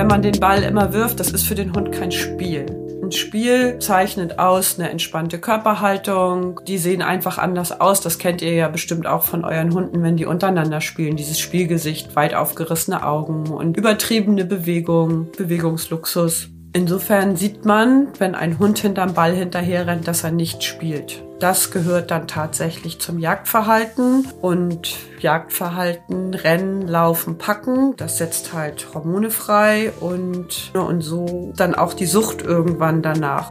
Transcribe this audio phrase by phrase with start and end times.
[0.00, 2.64] wenn man den Ball immer wirft, das ist für den Hund kein Spiel.
[3.02, 6.58] Ein Spiel zeichnet aus eine entspannte Körperhaltung.
[6.66, 8.00] Die sehen einfach anders aus.
[8.00, 11.16] Das kennt ihr ja bestimmt auch von euren Hunden, wenn die untereinander spielen.
[11.16, 16.48] Dieses Spielgesicht, weit aufgerissene Augen und übertriebene Bewegung, Bewegungsluxus.
[16.72, 21.22] Insofern sieht man, wenn ein Hund hinterm Ball hinterher rennt, dass er nicht spielt.
[21.40, 27.96] Das gehört dann tatsächlich zum Jagdverhalten und Jagdverhalten, Rennen, Laufen, Packen.
[27.96, 33.50] Das setzt halt Hormone frei und, und so dann auch die Sucht irgendwann danach.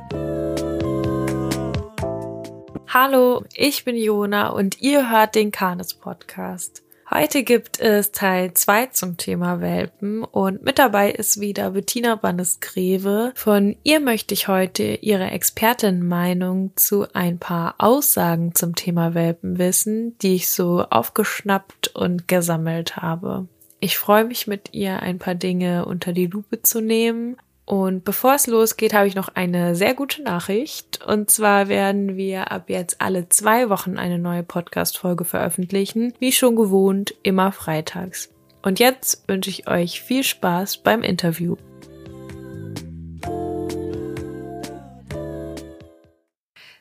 [2.88, 6.84] Hallo, ich bin Jona und ihr hört den Kanes Podcast.
[7.12, 13.32] Heute gibt es Teil 2 zum Thema Welpen und mit dabei ist wieder Bettina Bannes-Greve.
[13.34, 20.20] Von ihr möchte ich heute ihre Expertenmeinung zu ein paar Aussagen zum Thema Welpen wissen,
[20.20, 23.48] die ich so aufgeschnappt und gesammelt habe.
[23.80, 27.38] Ich freue mich mit ihr ein paar Dinge unter die Lupe zu nehmen
[27.70, 31.06] und bevor es losgeht, habe ich noch eine sehr gute Nachricht.
[31.06, 36.16] Und zwar werden wir ab jetzt alle zwei Wochen eine neue Podcast-Folge veröffentlichen.
[36.18, 38.30] Wie schon gewohnt, immer freitags.
[38.64, 41.58] Und jetzt wünsche ich euch viel Spaß beim Interview.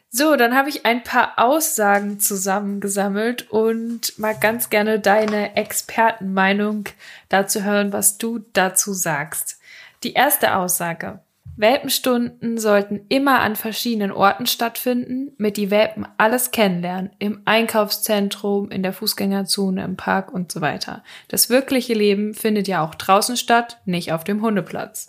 [0.09, 6.85] So, dann habe ich ein paar Aussagen zusammengesammelt und mal ganz gerne deine Expertenmeinung
[7.29, 9.58] dazu hören, was du dazu sagst.
[10.03, 11.21] Die erste Aussage.
[11.57, 18.85] Welpenstunden sollten immer an verschiedenen Orten stattfinden, mit die Welpen alles kennenlernen, im Einkaufszentrum, in
[18.85, 21.03] der Fußgängerzone, im Park und so weiter.
[21.27, 25.09] Das wirkliche Leben findet ja auch draußen statt, nicht auf dem Hundeplatz.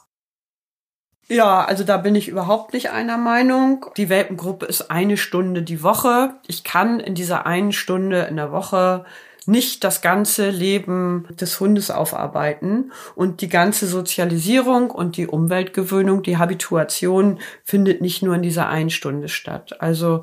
[1.28, 3.86] Ja, also da bin ich überhaupt nicht einer Meinung.
[3.98, 6.34] Die Welpengruppe ist eine Stunde die Woche.
[6.48, 9.06] Ich kann in dieser einen Stunde in der Woche
[9.50, 16.38] nicht das ganze Leben des Hundes aufarbeiten und die ganze Sozialisierung und die Umweltgewöhnung, die
[16.38, 19.82] Habituation findet nicht nur in dieser einen Stunde statt.
[19.82, 20.22] Also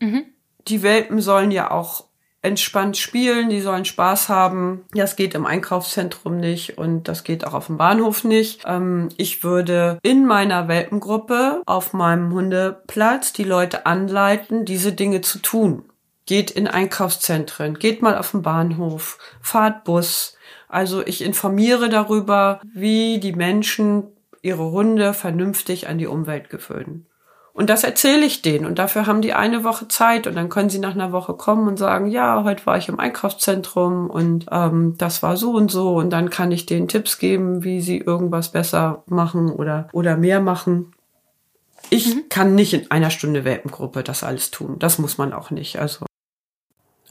[0.00, 0.24] mhm.
[0.68, 2.04] die Welpen sollen ja auch
[2.42, 4.84] entspannt spielen, die sollen Spaß haben.
[4.92, 8.64] Das geht im Einkaufszentrum nicht und das geht auch auf dem Bahnhof nicht.
[8.66, 15.38] Ähm, ich würde in meiner Welpengruppe auf meinem Hundeplatz die Leute anleiten, diese Dinge zu
[15.38, 15.84] tun
[16.26, 20.36] geht in Einkaufszentren, geht mal auf den Bahnhof, fahrt Bus.
[20.68, 24.04] Also ich informiere darüber, wie die Menschen
[24.42, 27.06] ihre Hunde vernünftig an die Umwelt gewöhnen.
[27.54, 28.66] Und das erzähle ich denen.
[28.66, 30.26] Und dafür haben die eine Woche Zeit.
[30.26, 32.98] Und dann können sie nach einer Woche kommen und sagen, ja, heute war ich im
[32.98, 35.94] Einkaufszentrum und ähm, das war so und so.
[35.94, 40.40] Und dann kann ich denen Tipps geben, wie sie irgendwas besser machen oder, oder mehr
[40.40, 40.92] machen.
[41.90, 42.28] Ich mhm.
[42.28, 44.80] kann nicht in einer Stunde Welpengruppe das alles tun.
[44.80, 45.78] Das muss man auch nicht.
[45.78, 46.06] Also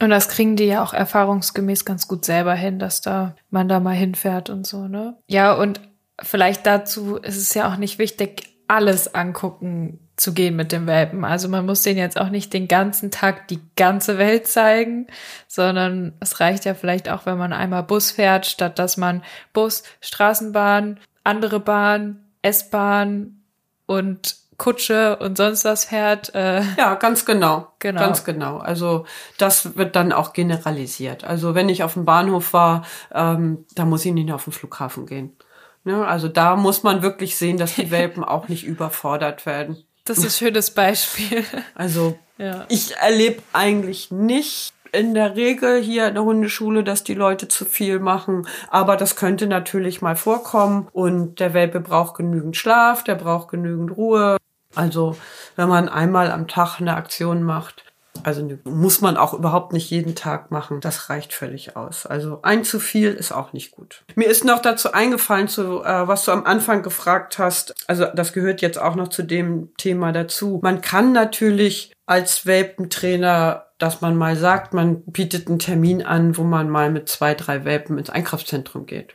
[0.04, 3.80] und das kriegen die ja auch erfahrungsgemäß ganz gut selber hin, dass da man da
[3.80, 5.16] mal hinfährt und so, ne?
[5.26, 5.80] Ja, und
[6.22, 11.24] vielleicht dazu ist es ja auch nicht wichtig, alles angucken zu gehen mit dem Welpen.
[11.24, 15.08] Also man muss den jetzt auch nicht den ganzen Tag die ganze Welt zeigen,
[15.48, 19.22] sondern es reicht ja vielleicht auch, wenn man einmal Bus fährt, statt dass man
[19.52, 23.40] Bus, Straßenbahn, andere Bahn, S-Bahn
[23.86, 26.34] und Kutsche und sonst was fährt.
[26.34, 27.68] Äh, ja, ganz genau.
[27.78, 28.00] Genau.
[28.00, 28.58] Ganz genau.
[28.58, 29.04] Also
[29.38, 31.24] das wird dann auch generalisiert.
[31.24, 35.06] Also wenn ich auf dem Bahnhof war, ähm, da muss ich nicht auf den Flughafen
[35.06, 35.36] gehen.
[35.84, 36.06] Ne?
[36.06, 39.82] Also da muss man wirklich sehen, dass die Welpen auch nicht überfordert werden.
[40.04, 41.44] Das ist ein schönes Beispiel.
[41.74, 42.66] Also ja.
[42.68, 47.64] ich erlebe eigentlich nicht in der Regel hier in der Hundeschule, dass die Leute zu
[47.64, 48.46] viel machen.
[48.68, 50.88] Aber das könnte natürlich mal vorkommen.
[50.92, 54.36] Und der Welpe braucht genügend Schlaf, der braucht genügend Ruhe.
[54.74, 55.16] Also
[55.56, 57.84] wenn man einmal am Tag eine Aktion macht,
[58.22, 60.80] also muss man auch überhaupt nicht jeden Tag machen.
[60.80, 62.06] Das reicht völlig aus.
[62.06, 64.02] Also ein zu viel ist auch nicht gut.
[64.14, 67.74] Mir ist noch dazu eingefallen, zu, äh, was du am Anfang gefragt hast.
[67.86, 70.60] Also das gehört jetzt auch noch zu dem Thema dazu.
[70.62, 76.44] Man kann natürlich als Welpentrainer, dass man mal sagt, man bietet einen Termin an, wo
[76.44, 79.14] man mal mit zwei, drei Welpen ins Einkaufszentrum geht.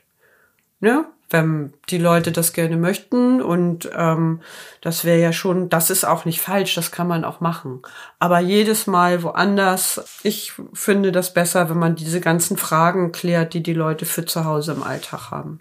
[0.80, 1.06] Ne?
[1.30, 3.42] wenn die Leute das gerne möchten.
[3.42, 4.42] Und ähm,
[4.82, 7.82] das wäre ja schon, das ist auch nicht falsch, das kann man auch machen.
[8.18, 13.64] Aber jedes Mal woanders, ich finde das besser, wenn man diese ganzen Fragen klärt, die
[13.64, 15.60] die Leute für zu Hause im Alltag haben.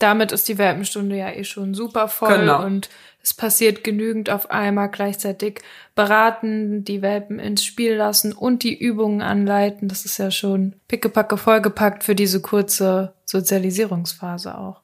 [0.00, 2.64] Damit ist die Welpenstunde ja eh schon super voll genau.
[2.64, 2.88] und
[3.22, 5.60] es passiert genügend auf einmal gleichzeitig
[5.94, 9.88] beraten, die Welpen ins Spiel lassen und die Übungen anleiten.
[9.88, 14.80] Das ist ja schon pickepacke vollgepackt für diese kurze Sozialisierungsphase auch.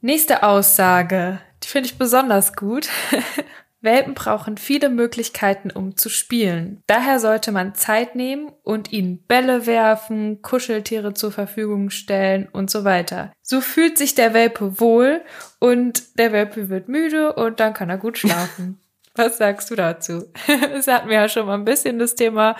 [0.00, 2.88] Nächste Aussage, die finde ich besonders gut.
[3.82, 6.82] Welpen brauchen viele Möglichkeiten, um zu spielen.
[6.86, 12.84] Daher sollte man Zeit nehmen und ihnen Bälle werfen, Kuscheltiere zur Verfügung stellen und so
[12.84, 13.32] weiter.
[13.42, 15.22] So fühlt sich der Welpe wohl
[15.58, 18.80] und der Welpe wird müde und dann kann er gut schlafen.
[19.14, 20.30] Was sagst du dazu?
[20.74, 22.56] Es hatten wir ja schon mal ein bisschen das Thema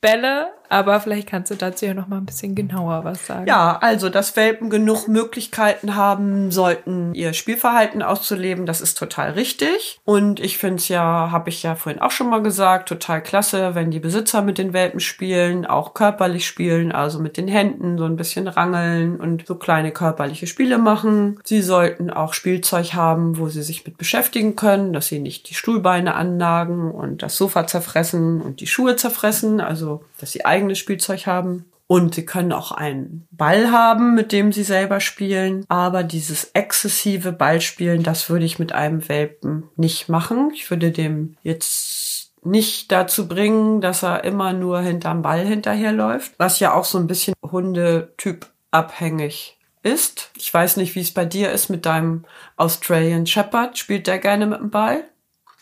[0.00, 3.46] Bälle, aber vielleicht kannst du dazu ja noch mal ein bisschen genauer was sagen.
[3.46, 10.00] Ja, also, dass Welpen genug Möglichkeiten haben sollten, ihr Spielverhalten auszuleben, das ist total richtig.
[10.04, 13.74] Und ich finde es ja, habe ich ja vorhin auch schon mal gesagt, total klasse,
[13.74, 18.04] wenn die Besitzer mit den Welpen spielen, auch körperlich spielen, also mit den Händen so
[18.04, 21.38] ein bisschen rangeln und so kleine körperliche Spiele machen.
[21.44, 25.54] Sie sollten auch Spielzeug haben, wo sie sich mit beschäftigen können, dass sie nicht die
[25.54, 31.26] Stuhlbeine annagen und das Sofa zerfressen und die Schuhe zerfressen, also dass sie eigenes Spielzeug
[31.26, 31.66] haben.
[31.88, 35.66] Und sie können auch einen Ball haben, mit dem sie selber spielen.
[35.68, 40.52] Aber dieses exzessive Ballspielen, das würde ich mit einem Welpen nicht machen.
[40.54, 46.60] Ich würde dem jetzt nicht dazu bringen, dass er immer nur hinterm Ball hinterherläuft, was
[46.60, 50.30] ja auch so ein bisschen Hundetyp abhängig ist.
[50.36, 52.24] Ich weiß nicht, wie es bei dir ist mit deinem
[52.56, 53.76] Australian Shepherd.
[53.76, 55.04] Spielt der gerne mit dem Ball?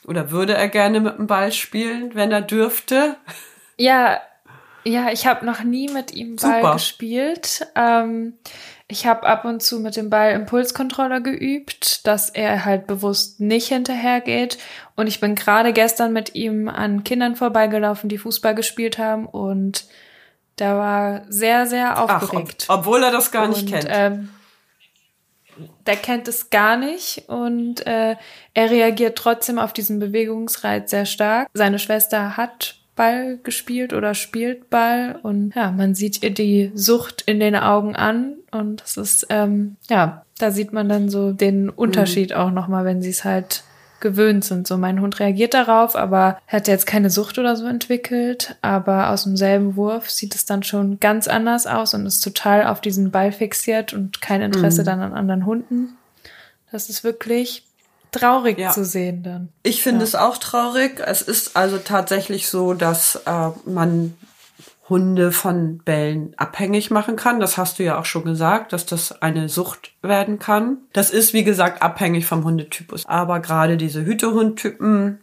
[0.06, 3.16] Oder würde er gerne mit dem Ball spielen, wenn er dürfte?
[3.76, 4.20] Ja,
[4.84, 6.72] ja, ich habe noch nie mit ihm Ball Super.
[6.74, 7.66] gespielt.
[7.74, 8.34] Ähm,
[8.88, 13.68] ich habe ab und zu mit dem Ball Impulskontroller geübt, dass er halt bewusst nicht
[13.68, 14.58] hinterhergeht.
[14.96, 19.84] Und ich bin gerade gestern mit ihm an Kindern vorbeigelaufen, die Fußball gespielt haben und
[20.58, 22.66] der war sehr, sehr aufgeregt.
[22.68, 23.86] Ach, ob, obwohl er das gar nicht und, kennt.
[23.88, 24.28] Ähm,
[25.86, 28.16] der kennt es gar nicht und äh,
[28.54, 31.48] er reagiert trotzdem auf diesen Bewegungsreiz sehr stark.
[31.54, 37.22] Seine Schwester hat Ball gespielt oder spielt Ball und ja, man sieht ihr die Sucht
[37.24, 41.70] in den Augen an und das ist, ähm, ja, da sieht man dann so den
[41.70, 42.36] Unterschied mhm.
[42.36, 43.64] auch nochmal, wenn sie es halt
[44.00, 44.66] gewöhnt sind.
[44.66, 48.56] So, mein Hund reagiert darauf, aber hat jetzt keine Sucht oder so entwickelt.
[48.60, 52.82] Aber aus demselben Wurf sieht es dann schon ganz anders aus und ist total auf
[52.82, 54.86] diesen Ball fixiert und kein Interesse mhm.
[54.86, 55.96] dann an anderen Hunden.
[56.70, 57.64] Das ist wirklich
[58.12, 58.70] traurig ja.
[58.70, 59.48] zu sehen dann.
[59.62, 60.04] Ich finde ja.
[60.04, 61.00] es auch traurig.
[61.04, 64.14] Es ist also tatsächlich so, dass äh, man
[64.90, 67.38] Hunde von Bällen abhängig machen kann.
[67.40, 70.78] Das hast du ja auch schon gesagt, dass das eine Sucht werden kann.
[70.92, 73.06] Das ist, wie gesagt, abhängig vom Hundetypus.
[73.06, 75.20] Aber gerade diese Hütehundtypen,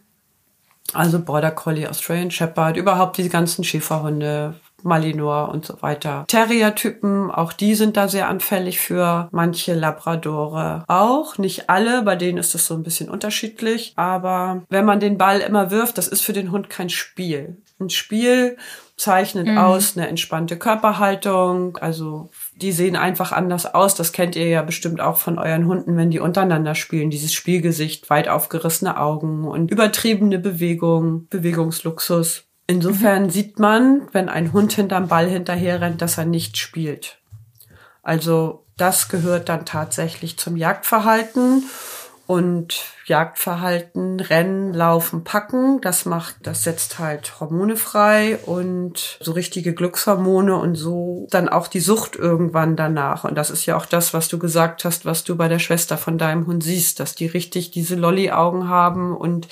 [0.94, 6.24] also Border Collie, Australian Shepherd, überhaupt diese ganzen Schäferhunde, Malinois und so weiter.
[6.28, 11.38] Terrier-Typen, auch die sind da sehr anfällig für manche Labradore auch.
[11.38, 13.92] Nicht alle, bei denen ist das so ein bisschen unterschiedlich.
[13.96, 17.56] Aber wenn man den Ball immer wirft, das ist für den Hund kein Spiel.
[17.80, 18.56] Ein Spiel
[18.98, 19.58] zeichnet mhm.
[19.58, 23.94] aus eine entspannte Körperhaltung, also die sehen einfach anders aus.
[23.94, 27.08] Das kennt ihr ja bestimmt auch von euren Hunden, wenn die untereinander spielen.
[27.08, 32.47] Dieses Spielgesicht, weit aufgerissene Augen und übertriebene Bewegung, Bewegungsluxus.
[32.70, 33.30] Insofern mhm.
[33.30, 37.18] sieht man, wenn ein Hund hinterm Ball hinterher rennt, dass er nicht spielt.
[38.02, 41.64] Also das gehört dann tatsächlich zum Jagdverhalten
[42.26, 49.72] und Jagdverhalten, Rennen, Laufen, Packen, das macht, das setzt halt Hormone frei und so richtige
[49.72, 53.24] Glückshormone und so dann auch die Sucht irgendwann danach.
[53.24, 55.96] Und das ist ja auch das, was du gesagt hast, was du bei der Schwester
[55.96, 59.48] von deinem Hund siehst, dass die richtig diese Lolli-Augen haben und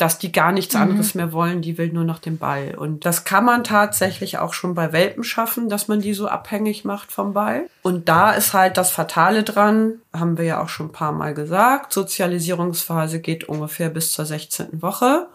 [0.00, 0.80] dass die gar nichts mhm.
[0.80, 2.74] anderes mehr wollen, die will nur noch den Ball.
[2.74, 6.84] Und das kann man tatsächlich auch schon bei Welpen schaffen, dass man die so abhängig
[6.84, 7.68] macht vom Ball.
[7.82, 11.34] Und da ist halt das Fatale dran, haben wir ja auch schon ein paar Mal
[11.34, 14.80] gesagt, Sozialisierungsphase geht ungefähr bis zur 16.
[14.82, 15.28] Woche.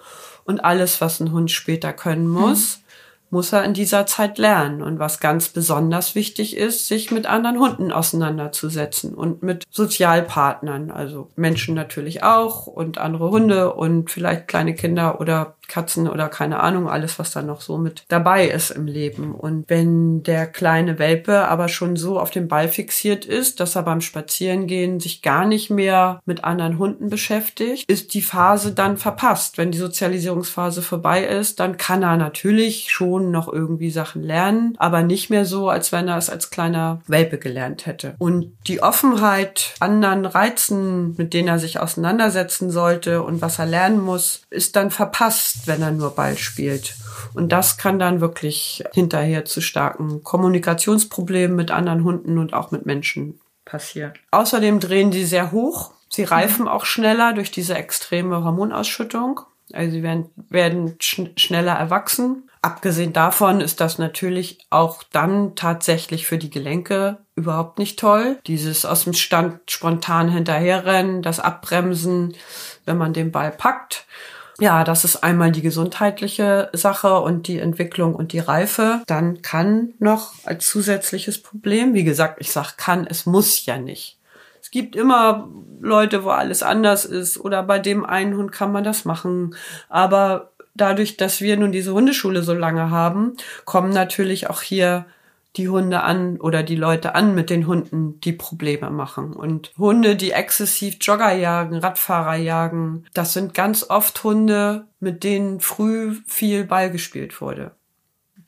[0.46, 2.85] Und alles, was ein Hund später können muss, mhm
[3.30, 4.82] muss er in dieser Zeit lernen.
[4.82, 11.30] Und was ganz besonders wichtig ist, sich mit anderen Hunden auseinanderzusetzen und mit Sozialpartnern, also
[11.36, 16.90] Menschen natürlich auch und andere Hunde und vielleicht kleine Kinder oder Katzen oder keine Ahnung,
[16.90, 19.34] alles, was da noch so mit dabei ist im Leben.
[19.34, 23.84] Und wenn der kleine Welpe aber schon so auf den Ball fixiert ist, dass er
[23.84, 29.58] beim Spazierengehen sich gar nicht mehr mit anderen Hunden beschäftigt, ist die Phase dann verpasst.
[29.58, 35.04] Wenn die Sozialisierungsphase vorbei ist, dann kann er natürlich schon noch irgendwie Sachen lernen, aber
[35.04, 38.16] nicht mehr so, als wenn er es als kleiner Welpe gelernt hätte.
[38.18, 44.00] Und die Offenheit anderen Reizen, mit denen er sich auseinandersetzen sollte und was er lernen
[44.00, 46.96] muss, ist dann verpasst ist, wenn er nur Ball spielt.
[47.34, 52.86] Und das kann dann wirklich hinterher zu starken Kommunikationsproblemen mit anderen Hunden und auch mit
[52.86, 54.14] Menschen passieren.
[54.32, 55.92] Außerdem drehen die sehr hoch.
[56.10, 59.42] Sie reifen auch schneller durch diese extreme Hormonausschüttung.
[59.74, 62.50] Also sie werden, werden sch schneller erwachsen.
[62.62, 68.38] Abgesehen davon ist das natürlich auch dann tatsächlich für die Gelenke überhaupt nicht toll.
[68.48, 72.36] Dieses aus dem Stand spontan hinterherrennen, das Abbremsen,
[72.86, 74.06] wenn man den Ball packt
[74.60, 79.02] Ja, das ist einmal die gesundheitliche Sache und die Entwicklung und die Reife.
[79.06, 84.18] Dann kann noch als zusätzliches Problem, wie gesagt, ich sag kann, es muss ja nicht.
[84.62, 85.50] Es gibt immer
[85.82, 89.56] Leute, wo alles anders ist oder bei dem einen Hund kann man das machen.
[89.90, 93.34] Aber dadurch, dass wir nun diese Hundeschule so lange haben,
[93.66, 95.06] kommen natürlich auch hier
[95.58, 99.34] die Hunde an oder die Leute an mit den Hunden, die Probleme machen.
[99.34, 105.60] Und Hunde, die exzessiv Jogger jagen, Radfahrer jagen, das sind ganz oft Hunde, mit denen
[105.60, 107.72] früh viel Ball gespielt wurde.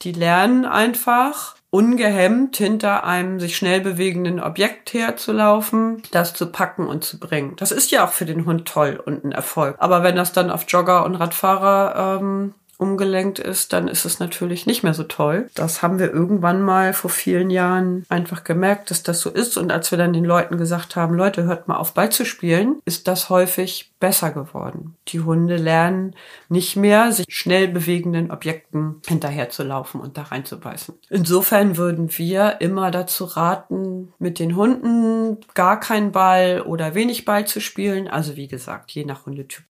[0.02, 7.04] Die lernen einfach ungehemmt hinter einem sich schnell bewegenden Objekt herzulaufen, das zu packen und
[7.04, 7.56] zu bringen.
[7.58, 9.76] Das ist ja auch für den Hund toll und ein Erfolg.
[9.80, 14.66] Aber wenn das dann auf Jogger und Radfahrer ähm, umgelenkt ist, dann ist es natürlich
[14.66, 15.50] nicht mehr so toll.
[15.56, 19.58] Das haben wir irgendwann mal vor vielen Jahren einfach gemerkt, dass das so ist.
[19.58, 23.30] Und als wir dann den Leuten gesagt haben, Leute, hört mal auf beizuspielen, ist das
[23.30, 24.96] häufig besser geworden.
[25.08, 26.16] Die Hunde lernen
[26.50, 30.96] nicht mehr, sich schnell bewegenden Objekten hinterherzulaufen und da reinzubeißen.
[31.10, 37.48] Insofern würden wir immer dazu raten, mit den Hunden gar keinen Ball oder wenig Ball
[37.48, 38.08] zu spielen.
[38.08, 39.64] Also wie gesagt, je nach Hundetyp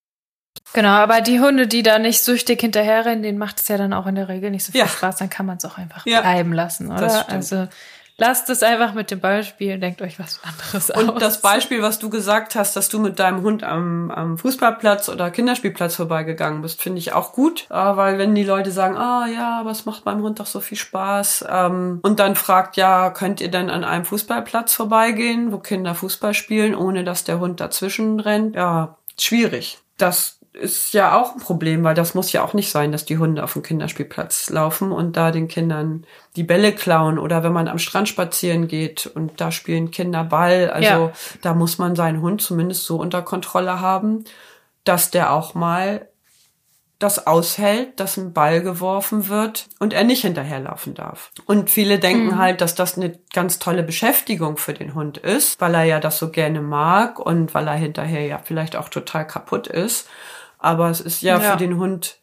[0.74, 4.06] Genau, aber die Hunde, die da nicht süchtig hinterherrennen, denen macht es ja dann auch
[4.06, 4.88] in der Regel nicht so viel ja.
[4.88, 6.22] Spaß, dann kann man es auch einfach ja.
[6.22, 7.30] bleiben lassen, oder?
[7.30, 7.68] Also
[8.18, 11.14] lasst es einfach mit dem Beispiel, denkt euch was anderes Und aus.
[11.14, 15.10] Und das Beispiel, was du gesagt hast, dass du mit deinem Hund am, am Fußballplatz
[15.10, 19.28] oder Kinderspielplatz vorbeigegangen bist, finde ich auch gut, äh, weil wenn die Leute sagen, ah
[19.28, 23.12] ja, aber es macht meinem Hund doch so viel Spaß, ähm, und dann fragt, ja,
[23.12, 27.60] könnt ihr denn an einem Fußballplatz vorbeigehen, wo Kinder Fußball spielen, ohne dass der Hund
[27.60, 28.56] dazwischen rennt?
[28.56, 29.80] Ja, schwierig.
[29.98, 33.18] Das ist ja auch ein Problem, weil das muss ja auch nicht sein, dass die
[33.18, 37.68] Hunde auf dem Kinderspielplatz laufen und da den Kindern die Bälle klauen oder wenn man
[37.68, 40.70] am Strand spazieren geht und da spielen Kinder Ball.
[40.70, 41.12] Also ja.
[41.42, 44.24] da muss man seinen Hund zumindest so unter Kontrolle haben,
[44.84, 46.08] dass der auch mal
[47.00, 51.32] das aushält, dass ein Ball geworfen wird und er nicht hinterherlaufen darf.
[51.46, 52.38] Und viele denken mhm.
[52.38, 56.18] halt, dass das eine ganz tolle Beschäftigung für den Hund ist, weil er ja das
[56.18, 60.10] so gerne mag und weil er hinterher ja vielleicht auch total kaputt ist.
[60.58, 61.52] Aber es ist ja, ja.
[61.52, 62.20] für den Hund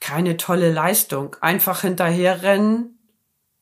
[0.00, 1.36] keine tolle Leistung.
[1.40, 2.98] Einfach hinterherrennen,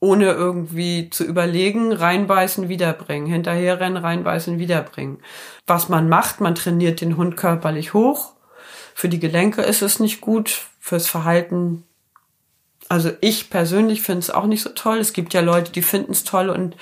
[0.00, 5.18] ohne irgendwie zu überlegen, reinbeißen, wiederbringen, hinterherrennen, reinbeißen, wiederbringen.
[5.66, 8.32] Was man macht, man trainiert den Hund körperlich hoch.
[8.94, 11.84] Für die Gelenke ist es nicht gut, fürs Verhalten.
[12.88, 14.98] Also ich persönlich finde es auch nicht so toll.
[14.98, 16.76] Es gibt ja Leute, die finden es toll und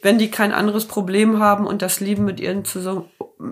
[0.00, 3.08] wenn die kein anderes Problem haben und das lieben mit ihren zusammen,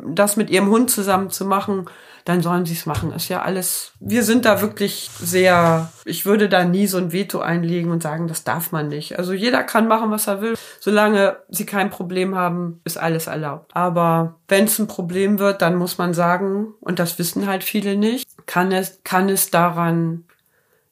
[0.08, 1.86] das mit ihrem Hund zusammen zu machen,
[2.24, 3.12] dann sollen sie es machen.
[3.12, 3.92] Ist ja alles.
[4.00, 5.90] Wir sind da wirklich sehr.
[6.04, 9.18] Ich würde da nie so ein Veto einlegen und sagen, das darf man nicht.
[9.18, 10.54] Also jeder kann machen, was er will.
[10.80, 13.70] Solange sie kein Problem haben, ist alles erlaubt.
[13.74, 17.96] Aber wenn es ein Problem wird, dann muss man sagen, und das wissen halt viele
[17.96, 20.24] nicht, kann es, kann es daran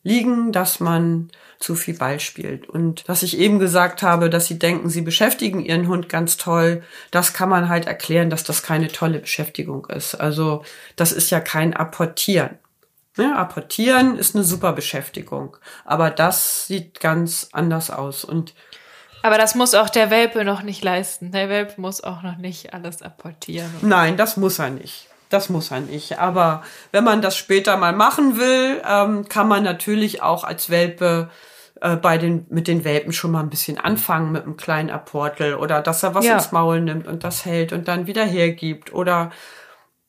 [0.02, 2.68] liegen, dass man zu viel Ball spielt.
[2.68, 6.82] Und was ich eben gesagt habe, dass sie denken, sie beschäftigen ihren Hund ganz toll,
[7.10, 10.14] das kann man halt erklären, dass das keine tolle Beschäftigung ist.
[10.14, 10.64] Also
[10.96, 12.58] das ist ja kein Apportieren.
[13.16, 18.54] Ja, apportieren ist eine super Beschäftigung, aber das sieht ganz anders aus und
[19.20, 21.32] aber das muss auch der Welpe noch nicht leisten.
[21.32, 23.68] Der Welpe muss auch noch nicht alles apportieren.
[23.82, 25.07] Nein, das muss er nicht.
[25.28, 26.18] Das muss er nicht.
[26.18, 31.30] Aber wenn man das später mal machen will, ähm, kann man natürlich auch als Welpe
[31.80, 35.54] äh, bei den, mit den Welpen schon mal ein bisschen anfangen mit einem kleinen Apportel
[35.54, 36.34] oder dass er was ja.
[36.34, 39.30] ins Maul nimmt und das hält und dann wieder hergibt oder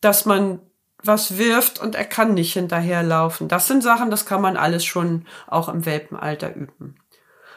[0.01, 0.59] dass man
[1.03, 3.47] was wirft und er kann nicht hinterherlaufen.
[3.47, 6.95] Das sind Sachen, das kann man alles schon auch im Welpenalter üben.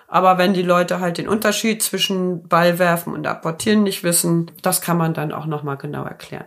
[0.06, 4.98] Aber wenn die Leute halt den Unterschied zwischen Ballwerfen und Apportieren nicht wissen, das kann
[4.98, 6.44] man dann auch nochmal genau erklären.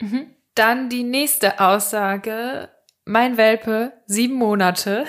[0.00, 0.26] Mhm.
[0.54, 2.68] Dann die nächste Aussage.
[3.04, 5.06] Mein Welpe, sieben Monate,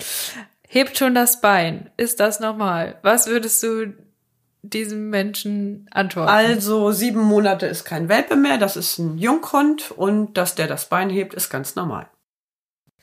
[0.68, 1.90] hebt schon das Bein.
[1.96, 2.98] Ist das normal?
[3.02, 3.94] Was würdest du
[4.62, 6.30] diesem Menschen antworten?
[6.30, 10.88] Also sieben Monate ist kein Welpe mehr, das ist ein Junghund und dass der das
[10.88, 12.08] Bein hebt, ist ganz normal.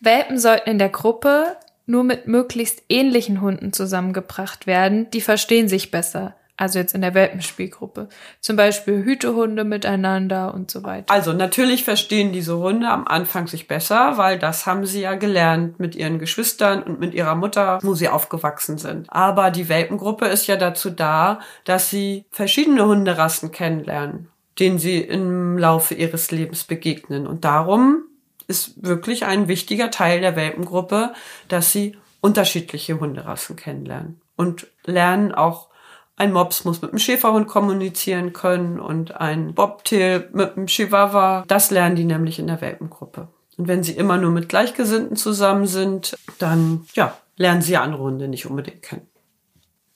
[0.01, 5.91] Welpen sollten in der Gruppe nur mit möglichst ähnlichen Hunden zusammengebracht werden, die verstehen sich
[5.91, 6.35] besser.
[6.57, 8.07] Also jetzt in der Welpenspielgruppe.
[8.39, 11.13] Zum Beispiel Hütehunde miteinander und so weiter.
[11.13, 15.79] Also natürlich verstehen diese Hunde am Anfang sich besser, weil das haben sie ja gelernt
[15.81, 19.07] mit ihren Geschwistern und mit ihrer Mutter, wo sie aufgewachsen sind.
[19.09, 25.57] Aber die Welpengruppe ist ja dazu da, dass sie verschiedene Hunderassen kennenlernen, denen sie im
[25.57, 27.27] Laufe ihres Lebens begegnen.
[27.27, 28.03] Und darum
[28.47, 31.13] ist wirklich ein wichtiger Teil der Welpengruppe,
[31.49, 35.69] dass sie unterschiedliche Hunderassen kennenlernen und lernen auch
[36.17, 41.43] ein Mops muss mit einem Schäferhund kommunizieren können und ein Bobtail mit einem Chihuahua.
[41.47, 43.27] Das lernen die nämlich in der Welpengruppe.
[43.57, 48.27] Und wenn sie immer nur mit Gleichgesinnten zusammen sind, dann, ja, lernen sie andere Hunde
[48.27, 49.07] nicht unbedingt kennen.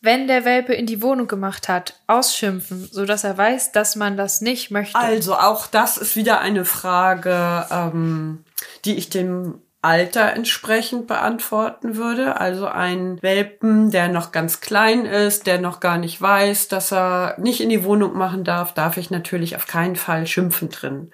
[0.01, 4.15] Wenn der Welpe in die Wohnung gemacht hat, ausschimpfen, so dass er weiß, dass man
[4.15, 4.97] das nicht möchte.
[4.97, 8.45] Also auch das ist wieder eine Frage, ähm,
[8.85, 12.39] die ich dem Alter entsprechend beantworten würde.
[12.39, 17.35] Also ein Welpen, der noch ganz klein ist, der noch gar nicht weiß, dass er
[17.37, 21.11] nicht in die Wohnung machen darf, darf ich natürlich auf keinen Fall schimpfen drin.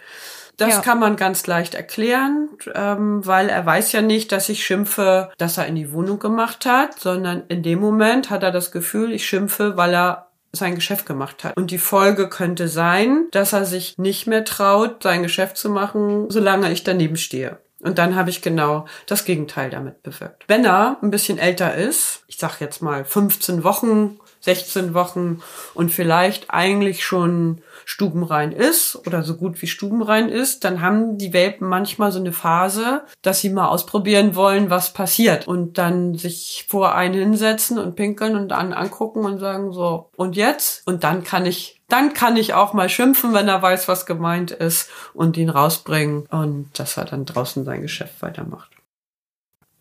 [0.58, 0.82] Das ja.
[0.82, 5.58] kann man ganz leicht erklären, ähm, weil er weiß ja nicht, dass ich schimpfe, dass
[5.58, 9.28] er in die Wohnung gemacht hat, sondern in dem Moment hat er das Gefühl, ich
[9.28, 11.58] schimpfe, weil er sein Geschäft gemacht hat.
[11.58, 16.30] Und die Folge könnte sein, dass er sich nicht mehr traut, sein Geschäft zu machen,
[16.30, 17.60] solange ich daneben stehe.
[17.86, 20.44] Und dann habe ich genau das Gegenteil damit bewirkt.
[20.48, 25.42] Wenn er ein bisschen älter ist, ich sag jetzt mal 15 Wochen, 16 Wochen
[25.74, 31.34] und vielleicht eigentlich schon stubenrein ist oder so gut wie stubenrein ist, dann haben die
[31.34, 36.66] Welpen manchmal so eine Phase, dass sie mal ausprobieren wollen, was passiert und dann sich
[36.68, 40.88] vor einen hinsetzen und pinkeln und dann angucken und sagen so, und jetzt?
[40.88, 44.52] Und dann kann ich dann kann ich auch mal schimpfen, wenn er weiß, was gemeint
[44.52, 48.72] ist und ihn rausbringen und dass er dann draußen sein Geschäft weitermacht.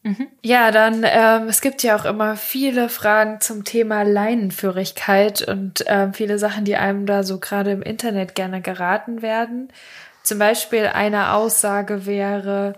[0.02, 0.28] Mhm.
[0.42, 6.12] Ja, dann, ähm, es gibt ja auch immer viele Fragen zum Thema Leinenführigkeit und ähm,
[6.12, 9.72] viele Sachen, die einem da so gerade im Internet gerne geraten werden.
[10.22, 12.74] Zum Beispiel eine Aussage wäre,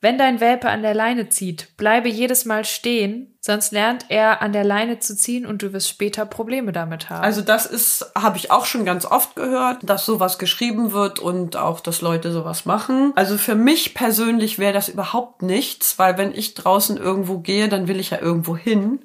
[0.00, 4.52] wenn dein Welpe an der Leine zieht, bleibe jedes Mal stehen, sonst lernt er an
[4.52, 7.24] der Leine zu ziehen und du wirst später Probleme damit haben.
[7.24, 11.56] Also das ist, habe ich auch schon ganz oft gehört, dass sowas geschrieben wird und
[11.56, 13.12] auch, dass Leute sowas machen.
[13.16, 17.88] Also für mich persönlich wäre das überhaupt nichts, weil wenn ich draußen irgendwo gehe, dann
[17.88, 19.00] will ich ja irgendwo hin.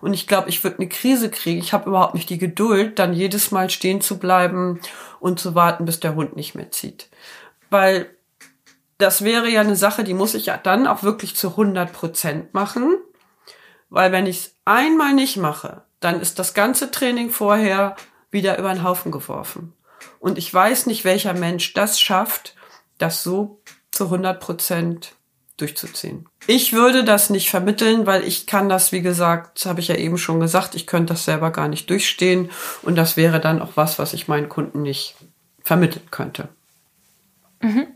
[0.00, 1.58] Und ich glaube, ich würde eine Krise kriegen.
[1.58, 4.78] Ich habe überhaupt nicht die Geduld, dann jedes Mal stehen zu bleiben
[5.18, 7.08] und zu warten, bis der Hund nicht mehr zieht.
[7.70, 8.10] Weil
[8.98, 12.54] das wäre ja eine Sache, die muss ich ja dann auch wirklich zu 100 Prozent
[12.54, 12.96] machen.
[13.88, 17.96] Weil wenn ich es einmal nicht mache, dann ist das ganze Training vorher
[18.30, 19.72] wieder über den Haufen geworfen.
[20.18, 22.54] Und ich weiß nicht, welcher Mensch das schafft,
[22.98, 23.60] das so
[23.92, 25.12] zu 100 Prozent
[25.56, 26.28] durchzuziehen.
[26.46, 30.18] Ich würde das nicht vermitteln, weil ich kann das, wie gesagt, habe ich ja eben
[30.18, 32.50] schon gesagt, ich könnte das selber gar nicht durchstehen
[32.82, 35.16] und das wäre dann auch was, was ich meinen Kunden nicht
[35.62, 36.48] vermitteln könnte.
[37.60, 37.86] Mhm.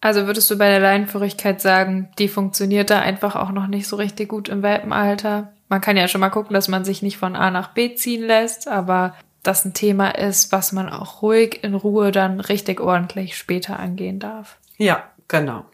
[0.00, 3.96] Also würdest du bei der Leinenführigkeit sagen, die funktioniert da einfach auch noch nicht so
[3.96, 5.52] richtig gut im Welpenalter?
[5.68, 8.22] Man kann ja schon mal gucken, dass man sich nicht von A nach B ziehen
[8.22, 13.36] lässt, aber das ein Thema ist, was man auch ruhig in Ruhe dann richtig ordentlich
[13.36, 14.56] später angehen darf.
[14.78, 15.64] Ja, genau.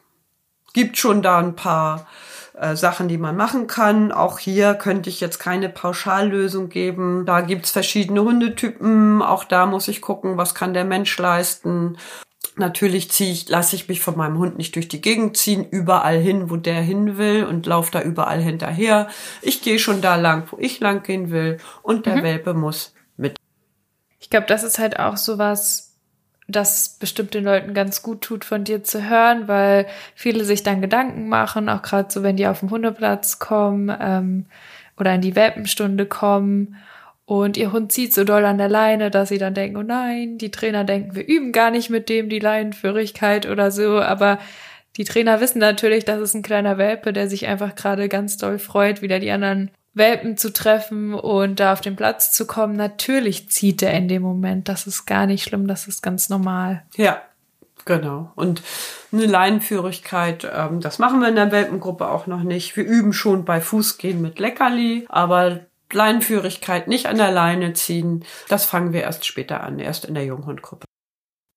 [0.73, 2.07] Gibt schon da ein paar
[2.59, 4.13] äh, Sachen, die man machen kann.
[4.13, 7.25] Auch hier könnte ich jetzt keine Pauschallösung geben.
[7.27, 9.23] Da gibt's verschiedene Hundetypen.
[9.23, 11.97] Auch da muss ich gucken, was kann der Mensch leisten.
[12.57, 16.19] Natürlich ziehe ich, lasse ich mich von meinem Hund nicht durch die Gegend ziehen, überall
[16.19, 19.09] hin, wo der hin will und laufe da überall hinterher.
[19.43, 22.23] Ich gehe schon da lang, wo ich lang gehen will und der mhm.
[22.23, 23.37] Welpe muss mit.
[24.21, 25.95] Ich glaube, das ist halt auch sowas,
[26.49, 30.81] das bestimmt den Leuten ganz gut tut, von dir zu hören, weil viele sich dann
[30.81, 34.47] Gedanken machen, auch gerade so, wenn die auf den Hundeplatz kommen ähm,
[34.97, 36.77] oder in die Welpenstunde kommen
[37.27, 40.39] und ihr Hund zieht so doll an der Leine, dass sie dann denken, oh nein,
[40.39, 44.01] die Trainer denken, wir üben gar nicht mit dem die Leinenführigkeit oder so.
[44.01, 44.39] Aber
[44.97, 48.61] die Trainer wissen natürlich, das ist ein kleiner Welpe, der sich einfach gerade ganz doll
[48.61, 52.77] freut, wieder die anderen Welpen zu treffen und da auf den Platz zu kommen.
[52.77, 54.69] Natürlich zieht er in dem Moment.
[54.69, 56.85] Das ist gar nicht schlimm, das ist ganz normal.
[56.97, 57.23] Ja,
[57.85, 58.33] Genau.
[58.35, 58.63] Und
[59.13, 62.77] eine Leinenführigkeit, ähm, das machen wir in der Welpengruppe auch noch nicht.
[62.77, 65.61] Wir üben schon bei Fußgehen mit Leckerli, aber
[65.93, 68.25] Leinenführigkeit nicht an der Leine ziehen.
[68.49, 70.87] Das fangen wir erst später an, erst in der Junghundgruppe.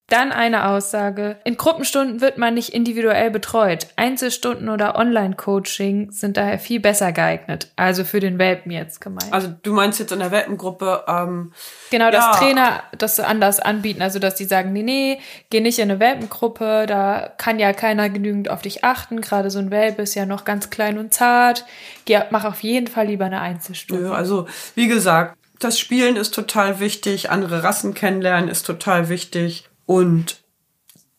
[0.10, 1.38] Dann eine Aussage.
[1.44, 3.88] In Gruppenstunden wird man nicht individuell betreut.
[3.96, 7.72] Einzelstunden oder Online-Coaching sind daher viel besser geeignet.
[7.76, 9.32] Also für den Welpen jetzt gemeint.
[9.32, 11.04] Also du meinst jetzt in der Welpengruppe.
[11.08, 11.54] Ähm,
[11.92, 12.32] genau, dass ja.
[12.34, 14.02] Trainer das anders anbieten.
[14.02, 15.20] Also dass die sagen, nee, nee,
[15.50, 16.86] geh nicht in eine Welpengruppe.
[16.88, 19.22] Da kann ja keiner genügend auf dich achten.
[19.22, 21.66] Gerade so ein Welpe ist ja noch ganz klein und zart.
[22.06, 24.08] Geh, mach auf jeden Fall lieber eine Einzelstunde.
[24.08, 29.66] Ja, also wie gesagt, das Spielen ist total wichtig, andere Rassen kennenlernen ist total wichtig.
[29.90, 30.44] Und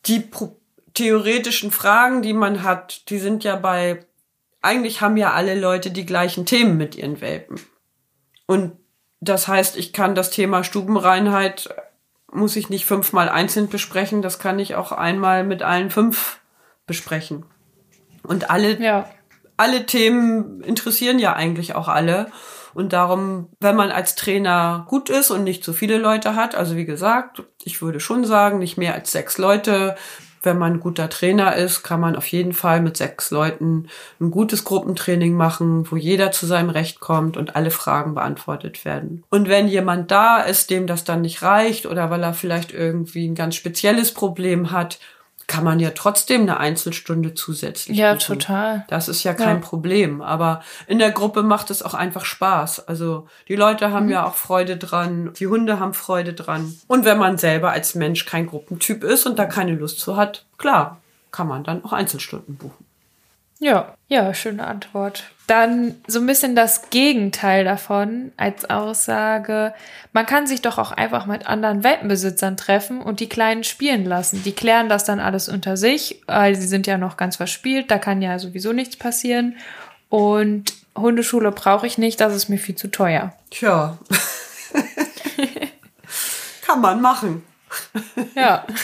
[0.07, 0.31] die
[0.95, 4.07] theoretischen Fragen, die man hat, die sind ja bei,
[4.63, 7.61] eigentlich haben ja alle Leute die gleichen Themen mit ihren Welpen.
[8.47, 8.77] Und
[9.19, 11.75] das heißt, ich kann das Thema Stubenreinheit,
[12.31, 16.39] muss ich nicht fünfmal einzeln besprechen, das kann ich auch einmal mit allen fünf
[16.87, 17.47] besprechen.
[18.23, 19.11] Und alle, ja.
[19.57, 22.31] alle Themen interessieren ja eigentlich auch alle.
[22.75, 26.77] Und darum, wenn man als Trainer gut ist und nicht zu viele Leute hat, also
[26.77, 29.97] wie gesagt, ich würde schon sagen, nicht mehr als sechs Leute,
[30.43, 33.89] wenn man ein guter Trainer ist, kann man auf jeden Fall mit sechs Leuten
[34.21, 39.23] ein gutes Gruppentraining machen, wo jeder zu seinem Recht kommt und alle Fragen beantwortet werden.
[39.29, 43.29] Und wenn jemand da ist, dem das dann nicht reicht oder weil er vielleicht irgendwie
[43.29, 44.99] ein ganz spezielles Problem hat,
[45.51, 47.99] kann man ja trotzdem eine Einzelstunde zusätzlich.
[47.99, 48.39] Ja, buchen.
[48.39, 48.85] total.
[48.87, 49.67] Das ist ja kein ja.
[49.67, 50.23] Problem.
[50.23, 52.87] Aber in der Gruppe macht es auch einfach Spaß.
[52.87, 54.13] Also die Leute haben mhm.
[54.13, 56.79] ja auch Freude dran, die Hunde haben Freude dran.
[56.87, 60.47] Und wenn man selber als Mensch kein Gruppentyp ist und da keine Lust zu hat,
[60.57, 61.01] klar,
[61.33, 62.87] kann man dann auch Einzelstunden buchen.
[63.59, 65.23] Ja, ja, schöne Antwort.
[65.47, 69.73] Dann so ein bisschen das Gegenteil davon als Aussage.
[70.13, 74.43] Man kann sich doch auch einfach mit anderen Welpenbesitzern treffen und die Kleinen spielen lassen.
[74.43, 77.89] Die klären das dann alles unter sich, weil sie sind ja noch ganz verspielt.
[77.93, 79.55] Da kann ja sowieso nichts passieren.
[80.09, 83.33] Und Hundeschule brauche ich nicht, das ist mir viel zu teuer.
[83.51, 83.97] Tja.
[86.67, 87.45] kann man machen.
[88.35, 88.67] Ja.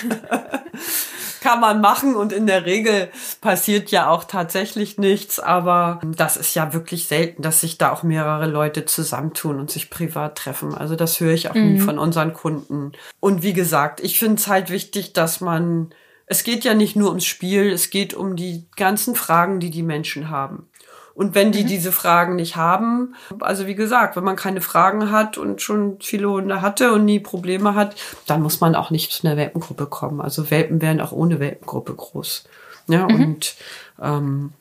[1.47, 3.09] kann man machen und in der Regel
[3.41, 8.03] passiert ja auch tatsächlich nichts, aber das ist ja wirklich selten, dass sich da auch
[8.03, 10.75] mehrere Leute zusammentun und sich privat treffen.
[10.75, 11.75] Also das höre ich auch mhm.
[11.75, 12.93] nie von unseren Kunden.
[13.21, 15.95] Und wie gesagt, ich finde es halt wichtig, dass man
[16.29, 19.85] es geht ja nicht nur ums Spiel, es geht um die ganzen Fragen, die die
[19.85, 20.69] Menschen haben.
[21.17, 21.69] Und wenn die mhm.
[21.69, 26.29] diese Fragen nicht haben, also wie gesagt, wenn man keine Fragen hat und schon viele
[26.29, 30.21] Hunde hatte und nie Probleme hat, dann muss man auch nicht zu einer Welpengruppe kommen.
[30.21, 32.45] Also Welpen werden auch ohne Welpengruppe groß.
[32.89, 33.15] Ja, mhm.
[33.15, 33.55] und
[33.99, 34.53] ähm,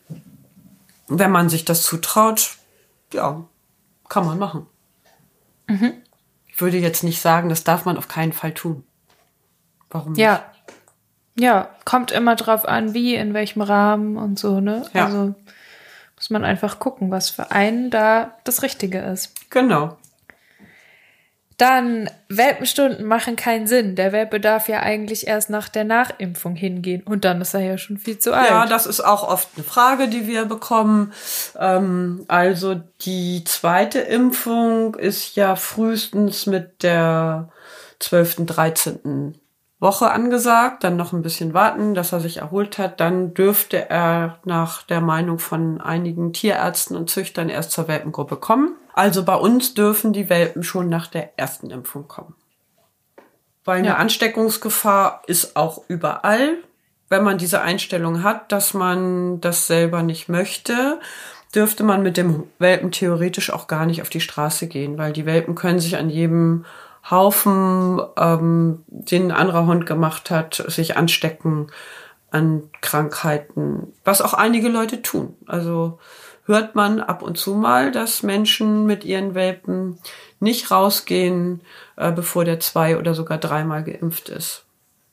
[1.10, 2.56] wenn man sich das zutraut,
[3.12, 3.44] ja,
[4.08, 4.66] kann man machen.
[5.68, 5.92] Mhm.
[6.48, 8.86] Ich würde jetzt nicht sagen, das darf man auf keinen Fall tun.
[9.90, 10.22] Warum nicht?
[10.22, 10.46] Ja.
[11.38, 14.86] Ja, kommt immer drauf an, wie, in welchem Rahmen und so, ne?
[14.94, 15.08] Ja.
[15.08, 15.36] Also
[16.26, 19.32] muss man einfach gucken, was für einen da das Richtige ist.
[19.52, 19.96] Genau.
[21.58, 23.96] Dann, Welpenstunden machen keinen Sinn.
[23.96, 27.04] Der Welpe darf ja eigentlich erst nach der Nachimpfung hingehen.
[27.04, 28.50] Und dann ist er ja schon viel zu alt.
[28.50, 31.14] Ja, das ist auch oft eine Frage, die wir bekommen.
[31.58, 37.50] Ähm, also die zweite Impfung ist ja frühestens mit der
[38.00, 39.40] 12., 13.
[39.86, 43.00] Woche angesagt, dann noch ein bisschen warten, dass er sich erholt hat.
[43.00, 48.76] Dann dürfte er nach der Meinung von einigen Tierärzten und Züchtern erst zur Welpengruppe kommen.
[48.94, 52.34] Also bei uns dürfen die Welpen schon nach der ersten Impfung kommen.
[53.64, 53.96] Weil eine ja.
[53.98, 56.58] Ansteckungsgefahr ist auch überall.
[57.08, 61.00] Wenn man diese Einstellung hat, dass man das selber nicht möchte,
[61.54, 65.28] dürfte man mit dem Welpen theoretisch auch gar nicht auf die Straße gehen, weil die
[65.28, 66.66] Welpen können sich an jedem
[67.10, 71.68] Haufen, ähm, den ein anderer Hund gemacht hat, sich anstecken
[72.32, 75.36] an Krankheiten, was auch einige Leute tun.
[75.46, 76.00] Also
[76.46, 80.00] hört man ab und zu mal, dass Menschen mit ihren Welpen
[80.40, 81.62] nicht rausgehen,
[81.96, 84.66] äh, bevor der zwei oder sogar dreimal geimpft ist.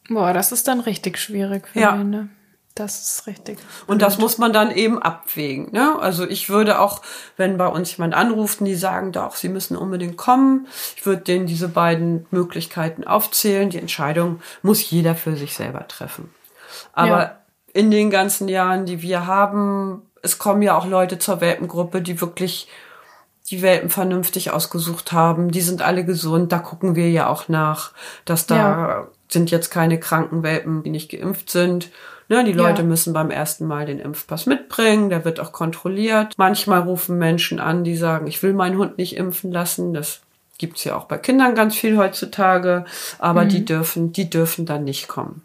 [0.08, 1.96] Boah, das ist dann richtig schwierig für ja.
[1.96, 2.28] Ihn, ne?
[2.74, 3.58] Das ist richtig.
[3.86, 5.70] Und das muss man dann eben abwägen.
[5.72, 5.98] Ne?
[6.00, 7.02] Also ich würde auch,
[7.36, 11.22] wenn bei uns jemand anruft und die sagen, doch, sie müssen unbedingt kommen, ich würde
[11.22, 13.68] denen diese beiden Möglichkeiten aufzählen.
[13.68, 16.32] Die Entscheidung muss jeder für sich selber treffen.
[16.94, 17.38] Aber ja.
[17.74, 22.22] in den ganzen Jahren, die wir haben, es kommen ja auch Leute zur Welpengruppe, die
[22.22, 22.68] wirklich
[23.50, 25.50] die Welpen vernünftig ausgesucht haben.
[25.50, 26.52] Die sind alle gesund.
[26.52, 27.92] Da gucken wir ja auch nach,
[28.24, 29.08] dass da ja.
[29.28, 31.90] sind jetzt keine kranken Welpen, die nicht geimpft sind.
[32.32, 32.88] Ne, die Leute ja.
[32.88, 36.32] müssen beim ersten Mal den Impfpass mitbringen, der wird auch kontrolliert.
[36.38, 39.92] Manchmal rufen Menschen an, die sagen, ich will meinen Hund nicht impfen lassen.
[39.92, 40.22] Das
[40.56, 42.86] gibt's ja auch bei Kindern ganz viel heutzutage,
[43.18, 43.48] aber mhm.
[43.50, 45.42] die dürfen, die dürfen dann nicht kommen.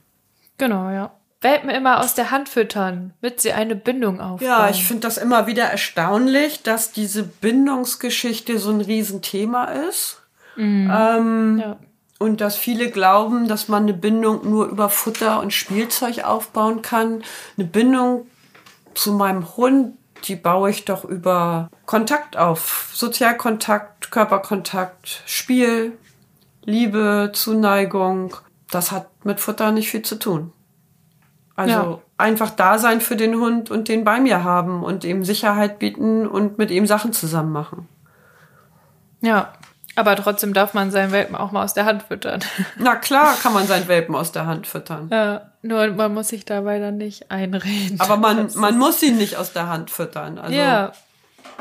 [0.58, 1.12] Genau, ja.
[1.42, 4.48] Welpen immer aus der Hand füttern, mit sie eine Bindung aufbauen.
[4.48, 10.22] Ja, ich finde das immer wieder erstaunlich, dass diese Bindungsgeschichte so ein Riesenthema ist.
[10.56, 10.90] Mhm.
[10.90, 11.78] Ähm, ja.
[12.20, 17.24] Und dass viele glauben, dass man eine Bindung nur über Futter und Spielzeug aufbauen kann.
[17.58, 18.26] Eine Bindung
[18.96, 22.90] zu meinem Hund, die baue ich doch über Kontakt auf.
[22.94, 25.98] Sozialkontakt, Körperkontakt, Spiel,
[26.64, 28.36] Liebe, Zuneigung.
[28.72, 30.52] Das hat mit Futter nicht viel zu tun.
[31.56, 32.00] Also ja.
[32.18, 36.28] einfach da sein für den Hund und den bei mir haben und ihm Sicherheit bieten
[36.28, 37.88] und mit ihm Sachen zusammen machen.
[39.22, 39.54] Ja,
[39.98, 42.40] aber trotzdem darf man seinen Welpen auch mal aus der Hand füttern.
[42.78, 45.10] Na klar, kann man seinen Welpen aus der Hand füttern.
[45.12, 48.00] Ja, nur man muss sich dabei dann nicht einreden.
[48.00, 50.38] Aber man, man muss ihn nicht aus der Hand füttern.
[50.38, 50.92] Also ja.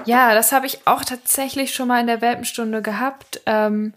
[0.04, 3.94] Ja, das habe ich auch tatsächlich schon mal in der Welpenstunde gehabt, ähm,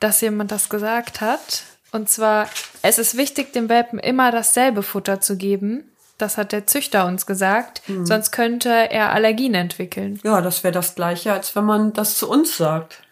[0.00, 1.64] dass jemand das gesagt hat.
[1.92, 2.48] Und zwar,
[2.80, 5.84] es ist wichtig, dem Welpen immer dasselbe Futter zu geben.
[6.16, 7.82] Das hat der Züchter uns gesagt.
[7.86, 8.06] Hm.
[8.06, 10.18] Sonst könnte er Allergien entwickeln.
[10.24, 13.03] Ja, das wäre das Gleiche, als wenn man das zu uns sagt.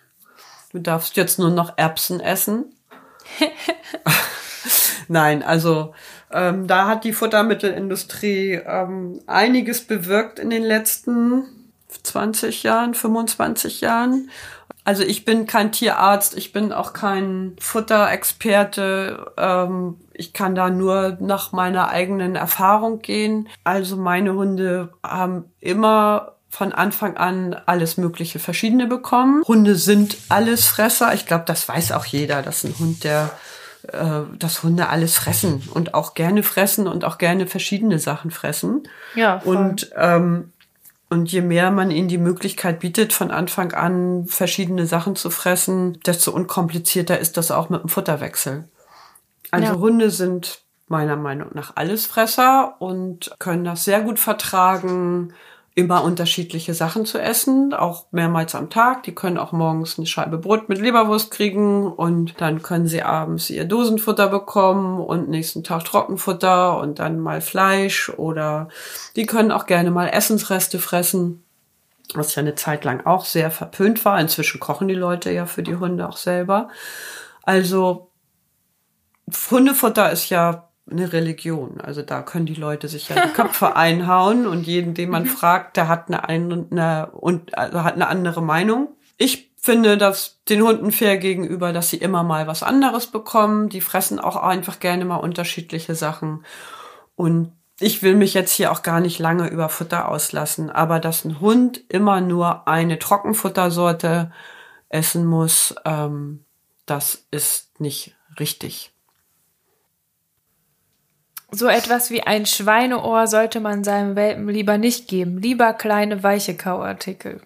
[0.72, 2.74] Du darfst jetzt nur noch Erbsen essen.
[5.08, 5.94] Nein, also
[6.30, 11.44] ähm, da hat die Futtermittelindustrie ähm, einiges bewirkt in den letzten
[11.88, 14.30] 20 Jahren, 25 Jahren.
[14.85, 19.32] Also ich bin kein Tierarzt, ich bin auch kein Futterexperte.
[19.37, 23.48] Ähm, ich kann da nur nach meiner eigenen Erfahrung gehen.
[23.62, 29.42] Also meine Hunde haben immer von Anfang an alles mögliche verschiedene bekommen.
[29.48, 31.14] Hunde sind alles Fresser.
[31.14, 33.30] Ich glaube, das weiß auch jeder, dass ein Hund, der
[33.88, 38.86] äh, dass Hunde alles fressen und auch gerne fressen und auch gerne verschiedene Sachen fressen.
[39.14, 39.40] Ja.
[39.40, 39.56] Voll.
[39.56, 40.52] Und ähm,
[41.08, 46.00] und je mehr man ihnen die Möglichkeit bietet, von Anfang an verschiedene Sachen zu fressen,
[46.04, 48.68] desto unkomplizierter ist das auch mit dem Futterwechsel.
[49.50, 49.78] Also ja.
[49.78, 55.32] Hunde sind meiner Meinung nach Allesfresser und können das sehr gut vertragen,
[55.74, 59.04] immer unterschiedliche Sachen zu essen, auch mehrmals am Tag.
[59.04, 63.48] Die können auch morgens eine Scheibe Brot mit Leberwurst kriegen und dann können sie abends
[63.48, 68.68] ihr Dosenfutter bekommen und nächsten Tag Trockenfutter und dann mal Fleisch oder
[69.16, 71.42] die können auch gerne mal Essensreste fressen,
[72.14, 74.20] was ja eine Zeit lang auch sehr verpönt war.
[74.20, 76.68] Inzwischen kochen die Leute ja für die Hunde auch selber.
[77.44, 78.11] Also
[79.50, 81.80] Hundefutter ist ja eine Religion.
[81.80, 85.28] Also da können die Leute sich ja die Köpfe einhauen und jeden, den man mhm.
[85.28, 88.88] fragt, der hat eine, eine, und, also hat eine andere Meinung.
[89.16, 93.68] Ich finde das den Hunden fair gegenüber, dass sie immer mal was anderes bekommen.
[93.68, 96.44] Die fressen auch einfach gerne mal unterschiedliche Sachen.
[97.14, 101.24] Und ich will mich jetzt hier auch gar nicht lange über Futter auslassen, aber dass
[101.24, 104.32] ein Hund immer nur eine Trockenfuttersorte
[104.88, 106.44] essen muss, ähm,
[106.86, 108.91] das ist nicht richtig.
[111.54, 115.36] So etwas wie ein Schweineohr sollte man seinem Welpen lieber nicht geben.
[115.36, 117.42] Lieber kleine, weiche Kauartikel.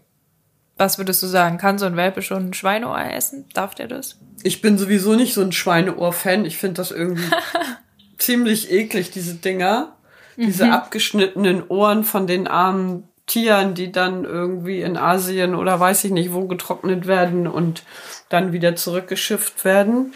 [0.77, 1.59] Was würdest du sagen?
[1.59, 3.47] Kann so ein Welpe schon ein Schweineohr essen?
[3.53, 4.16] Darf der das?
[4.45, 6.45] Ich bin sowieso nicht so ein Schweineohr-Fan.
[6.45, 7.29] Ich finde das irgendwie
[8.19, 9.97] ziemlich eklig, diese Dinger.
[10.37, 10.73] Diese mhm.
[10.73, 16.33] abgeschnittenen Ohren von den armen Tieren, die dann irgendwie in Asien oder weiß ich nicht
[16.33, 17.83] wo getrocknet werden und
[18.29, 20.12] dann wieder zurückgeschifft werden.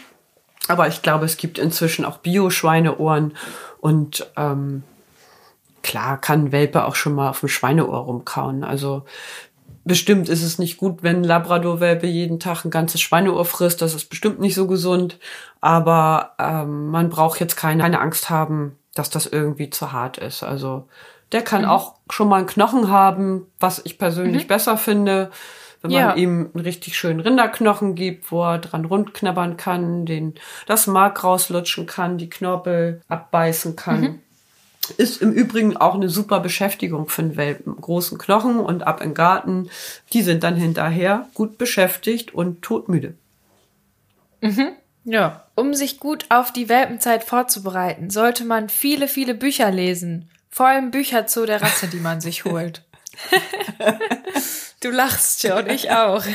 [0.67, 3.33] Aber ich glaube, es gibt inzwischen auch Bio-Schweineohren
[3.81, 4.83] und ähm,
[5.81, 8.63] klar kann Welpe auch schon mal auf dem Schweineohr rumkauen.
[8.63, 9.03] Also
[9.83, 13.81] bestimmt ist es nicht gut, wenn Labrador-Welpe jeden Tag ein ganzes Schweineohr frisst.
[13.81, 15.17] Das ist bestimmt nicht so gesund.
[15.59, 20.43] Aber ähm, man braucht jetzt keine, keine Angst haben, dass das irgendwie zu hart ist.
[20.43, 20.87] Also
[21.31, 21.69] der kann mhm.
[21.69, 24.47] auch schon mal einen Knochen haben, was ich persönlich mhm.
[24.47, 25.31] besser finde
[25.81, 26.07] wenn ja.
[26.09, 30.35] man ihm einen richtig schönen Rinderknochen gibt, wo er dran rundknabbern kann, den,
[30.67, 34.01] das Mark rauslutschen kann, die Knorpel abbeißen kann.
[34.01, 34.19] Mhm.
[34.97, 37.75] Ist im Übrigen auch eine super Beschäftigung für einen Welpen.
[37.79, 39.69] Großen Knochen und ab in den Garten.
[40.11, 43.13] Die sind dann hinterher gut beschäftigt und todmüde.
[44.41, 44.71] Mhm.
[45.03, 45.45] Ja.
[45.55, 50.29] Um sich gut auf die Welpenzeit vorzubereiten, sollte man viele, viele Bücher lesen.
[50.49, 52.83] Vor allem Bücher zu der Rasse, die man sich holt.
[54.81, 56.23] Du lachst ja und ich auch.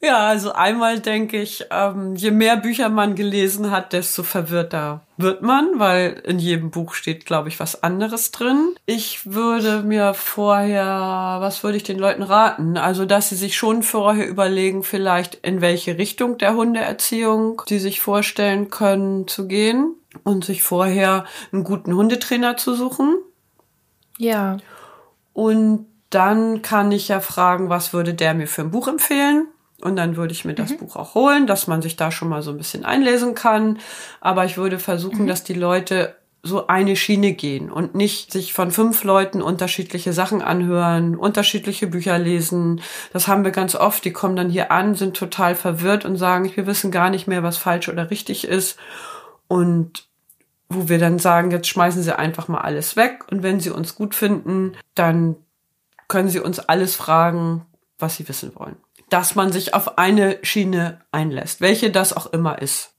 [0.00, 5.40] Ja, also einmal denke ich, ähm, je mehr Bücher man gelesen hat, desto verwirrter wird
[5.40, 8.74] man, weil in jedem Buch steht, glaube ich, was anderes drin.
[8.84, 12.76] Ich würde mir vorher, was würde ich den Leuten raten?
[12.76, 18.00] Also, dass sie sich schon vorher überlegen, vielleicht in welche Richtung der Hundeerziehung sie sich
[18.00, 23.16] vorstellen können zu gehen und sich vorher einen guten Hundetrainer zu suchen.
[24.18, 24.58] Ja.
[25.32, 29.48] Und dann kann ich ja fragen, was würde der mir für ein Buch empfehlen?
[29.80, 30.78] Und dann würde ich mir das mhm.
[30.78, 33.78] Buch auch holen, dass man sich da schon mal so ein bisschen einlesen kann.
[34.20, 35.26] Aber ich würde versuchen, mhm.
[35.26, 40.42] dass die Leute so eine Schiene gehen und nicht sich von fünf Leuten unterschiedliche Sachen
[40.42, 42.82] anhören, unterschiedliche Bücher lesen.
[43.12, 44.04] Das haben wir ganz oft.
[44.04, 47.42] Die kommen dann hier an, sind total verwirrt und sagen, wir wissen gar nicht mehr,
[47.42, 48.78] was falsch oder richtig ist.
[49.48, 50.06] Und
[50.68, 53.24] wo wir dann sagen, jetzt schmeißen Sie einfach mal alles weg.
[53.30, 55.36] Und wenn Sie uns gut finden, dann
[56.08, 57.66] können Sie uns alles fragen,
[57.98, 58.76] was Sie wissen wollen.
[59.10, 62.94] Dass man sich auf eine Schiene einlässt, welche das auch immer ist.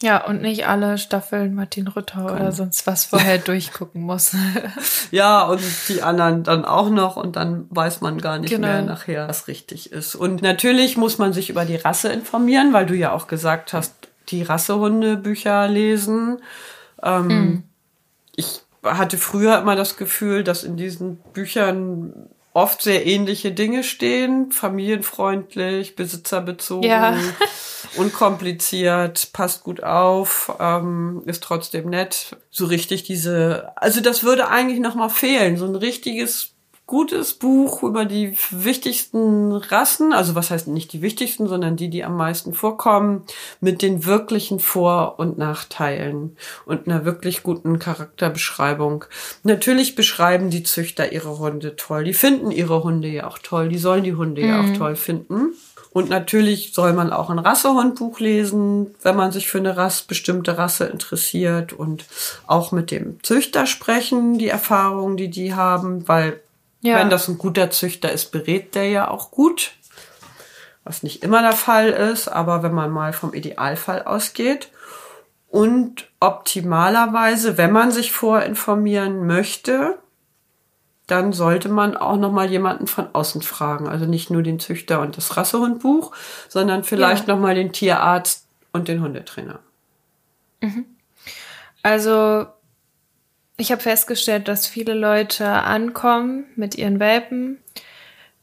[0.00, 2.32] Ja, und nicht alle Staffeln Martin Rütter Keine.
[2.32, 4.36] oder sonst was vorher durchgucken muss.
[5.10, 8.68] ja, und die anderen dann auch noch und dann weiß man gar nicht genau.
[8.68, 10.14] mehr nachher, was richtig ist.
[10.14, 13.92] Und natürlich muss man sich über die Rasse informieren, weil du ja auch gesagt hast,
[14.28, 16.38] die Rassehundebücher lesen.
[17.02, 17.62] Ähm, mm.
[18.36, 18.60] Ich
[18.96, 24.50] hatte früher immer das Gefühl, dass in diesen Büchern oft sehr ähnliche Dinge stehen.
[24.50, 27.16] Familienfreundlich, besitzerbezogen, ja.
[27.96, 32.36] unkompliziert, passt gut auf, ähm, ist trotzdem nett.
[32.50, 36.54] So richtig diese, also das würde eigentlich noch mal fehlen, so ein richtiges
[36.88, 42.02] gutes Buch über die wichtigsten Rassen, also was heißt nicht die wichtigsten, sondern die, die
[42.02, 43.24] am meisten vorkommen,
[43.60, 49.04] mit den wirklichen Vor- und Nachteilen und einer wirklich guten Charakterbeschreibung.
[49.42, 52.04] Natürlich beschreiben die Züchter ihre Hunde toll.
[52.04, 53.68] Die finden ihre Hunde ja auch toll.
[53.68, 54.48] Die sollen die Hunde mhm.
[54.48, 54.78] ja auch mhm.
[54.78, 55.52] toll finden.
[55.90, 60.56] Und natürlich soll man auch ein Rassehundbuch lesen, wenn man sich für eine Rasse, bestimmte
[60.56, 62.06] Rasse interessiert und
[62.46, 66.40] auch mit dem Züchter sprechen, die Erfahrungen, die die haben, weil
[66.80, 66.96] ja.
[66.96, 69.72] wenn das ein guter Züchter ist, berät der ja auch gut.
[70.84, 74.70] Was nicht immer der Fall ist, aber wenn man mal vom Idealfall ausgeht.
[75.48, 79.98] Und optimalerweise, wenn man sich vorinformieren möchte,
[81.06, 83.88] dann sollte man auch noch mal jemanden von außen fragen.
[83.88, 86.12] Also nicht nur den Züchter und das Rassehundbuch,
[86.48, 87.34] sondern vielleicht ja.
[87.34, 89.60] noch mal den Tierarzt und den Hundetrainer.
[90.60, 90.84] Mhm.
[91.82, 92.46] Also
[93.58, 97.58] ich habe festgestellt, dass viele Leute ankommen mit ihren Welpen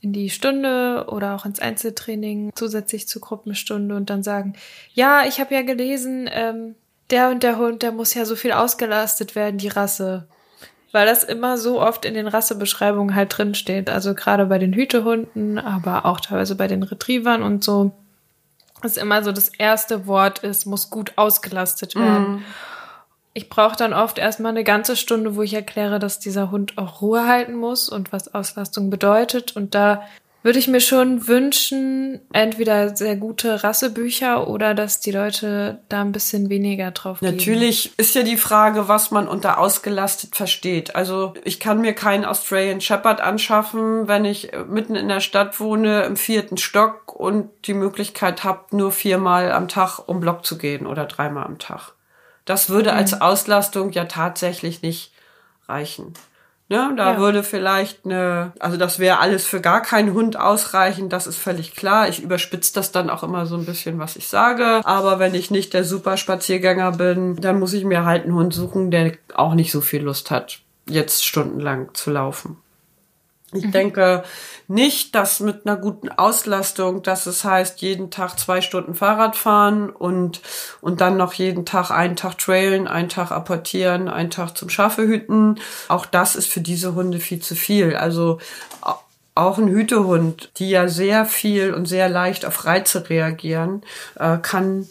[0.01, 4.53] in die Stunde oder auch ins Einzeltraining zusätzlich zur Gruppenstunde und dann sagen,
[4.93, 6.75] ja, ich habe ja gelesen, ähm,
[7.09, 10.27] der und der Hund, der muss ja so viel ausgelastet werden, die Rasse
[10.95, 13.89] weil das immer so oft in den Rassebeschreibungen halt drin steht.
[13.89, 17.91] Also gerade bei den Hütehunden, aber auch teilweise bei den Retrievern und so.
[18.81, 22.35] Dass immer so das erste Wort ist, muss gut ausgelastet werden.
[22.35, 22.43] Mhm.
[23.37, 27.01] Ich brauche dann oft erstmal eine ganze Stunde, wo ich erkläre, dass dieser Hund auch
[27.01, 29.57] Ruhe halten muss und was Auslastung bedeutet.
[29.57, 30.03] Und da
[30.41, 36.13] würde ich mir schon wünschen, entweder sehr gute Rassebücher oder dass die Leute da ein
[36.13, 37.35] bisschen weniger drauf geben.
[37.35, 40.95] Natürlich ist ja die Frage, was man unter ausgelastet versteht.
[40.95, 46.03] Also ich kann mir keinen Australian Shepherd anschaffen, wenn ich mitten in der Stadt wohne,
[46.03, 50.87] im vierten Stock und die Möglichkeit habe, nur viermal am Tag um Block zu gehen
[50.87, 51.94] oder dreimal am Tag.
[52.45, 52.97] Das würde mhm.
[52.97, 55.11] als Auslastung ja tatsächlich nicht
[55.67, 56.13] reichen.
[56.67, 57.17] Ne, da ja.
[57.19, 61.75] würde vielleicht eine, also das wäre alles für gar keinen Hund ausreichend, das ist völlig
[61.75, 62.09] klar.
[62.09, 64.81] Ich überspitze das dann auch immer so ein bisschen, was ich sage.
[64.83, 68.51] Aber wenn ich nicht der super Spaziergänger bin, dann muss ich mir halt einen Hund
[68.51, 72.57] suchen, der auch nicht so viel Lust hat, jetzt stundenlang zu laufen.
[73.53, 73.71] Ich mhm.
[73.71, 74.23] denke
[74.67, 79.89] nicht, dass mit einer guten Auslastung, dass es heißt, jeden Tag zwei Stunden Fahrrad fahren
[79.89, 80.41] und,
[80.81, 85.03] und dann noch jeden Tag einen Tag trailen, einen Tag apportieren, einen Tag zum Schafe
[85.03, 85.59] hüten.
[85.87, 87.95] Auch das ist für diese Hunde viel zu viel.
[87.95, 88.39] Also
[89.35, 93.83] auch ein Hütehund, die ja sehr viel und sehr leicht auf Reize reagieren,
[94.15, 94.87] äh, kann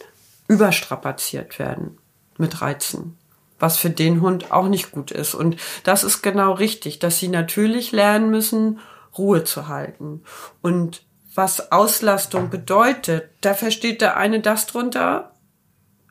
[0.47, 1.97] überstrapaziert werden
[2.37, 3.17] mit Reizen
[3.59, 5.33] was für den Hund auch nicht gut ist.
[5.33, 8.79] Und das ist genau richtig, dass sie natürlich lernen müssen,
[9.17, 10.23] Ruhe zu halten.
[10.61, 15.31] Und was Auslastung bedeutet, da versteht der eine das drunter,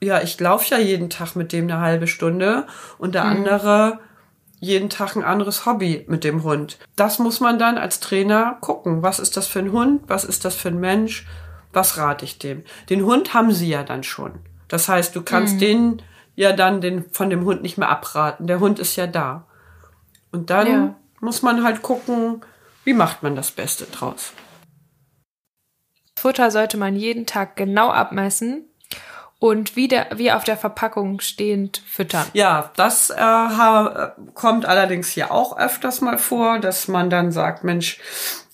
[0.01, 2.67] ja, ich laufe ja jeden Tag mit dem eine halbe Stunde
[2.99, 3.31] und der mhm.
[3.31, 4.01] andere
[4.61, 6.79] jeden Tag ein anderes Hobby mit dem Hund.
[6.97, 9.03] Das muss man dann als Trainer gucken.
[9.03, 10.03] Was ist das für ein Hund?
[10.07, 11.27] Was ist das für ein Mensch?
[11.73, 12.63] Was rate ich dem?
[12.89, 14.41] Den Hund haben sie ja dann schon.
[14.69, 15.61] Das heißt, du kannst mhm.
[15.61, 16.03] den
[16.35, 18.47] ja dann den, von dem Hund nicht mehr abraten.
[18.47, 19.47] Der Hund ist ja da.
[20.33, 20.95] Und dann ja.
[21.21, 22.43] muss man halt gucken,
[22.85, 24.33] wie macht man das Beste draus.
[26.19, 28.69] Futter sollte man jeden Tag genau abmessen
[29.45, 32.25] und wie, der, wie auf der Verpackung stehend füttern.
[32.33, 37.99] Ja, das äh, kommt allerdings hier auch öfters mal vor, dass man dann sagt, Mensch,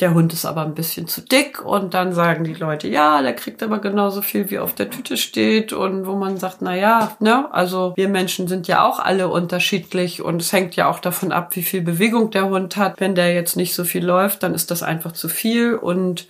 [0.01, 1.65] der Hund ist aber ein bisschen zu dick.
[1.65, 5.17] Und dann sagen die Leute, ja, der kriegt aber genauso viel, wie auf der Tüte
[5.17, 5.73] steht.
[5.73, 10.23] Und wo man sagt, na ja, ne, also wir Menschen sind ja auch alle unterschiedlich.
[10.23, 12.99] Und es hängt ja auch davon ab, wie viel Bewegung der Hund hat.
[12.99, 15.77] Wenn der jetzt nicht so viel läuft, dann ist das einfach zu viel.
[15.77, 16.27] Und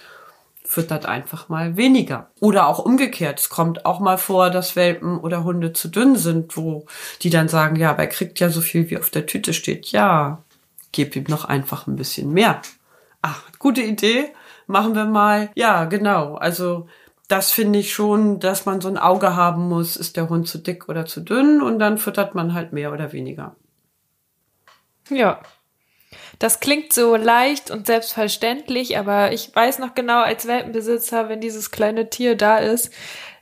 [0.70, 2.30] füttert einfach mal weniger.
[2.38, 3.40] Oder auch umgekehrt.
[3.40, 6.86] Es kommt auch mal vor, dass Welpen oder Hunde zu dünn sind, wo
[7.22, 9.90] die dann sagen, ja, aber er kriegt ja so viel, wie auf der Tüte steht.
[9.90, 10.44] Ja,
[10.92, 12.62] gib ihm noch einfach ein bisschen mehr.
[13.20, 14.32] Ach, gute Idee.
[14.68, 15.50] Machen wir mal.
[15.56, 16.36] Ja, genau.
[16.36, 16.86] Also,
[17.26, 20.58] das finde ich schon, dass man so ein Auge haben muss, ist der Hund zu
[20.58, 23.56] dick oder zu dünn und dann füttert man halt mehr oder weniger.
[25.08, 25.40] Ja,
[26.40, 31.70] das klingt so leicht und selbstverständlich, aber ich weiß noch genau, als Welpenbesitzer, wenn dieses
[31.70, 32.90] kleine Tier da ist,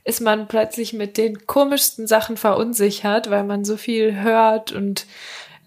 [0.02, 5.06] ist man plötzlich mit den komischsten Sachen verunsichert, weil man so viel hört und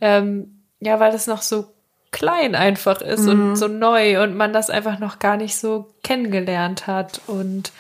[0.02, 1.68] ähm, ja, weil es noch so
[2.12, 3.30] klein einfach ist mhm.
[3.52, 7.72] und so neu und man das einfach noch gar nicht so kennengelernt hat und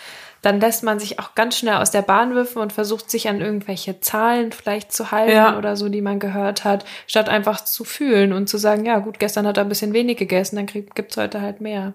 [0.42, 3.42] dann lässt man sich auch ganz schnell aus der Bahn wirfen und versucht sich an
[3.42, 5.58] irgendwelche Zahlen vielleicht zu halten ja.
[5.58, 9.20] oder so, die man gehört hat, statt einfach zu fühlen und zu sagen, ja gut,
[9.20, 11.94] gestern hat er ein bisschen wenig gegessen, dann gibt es heute halt mehr.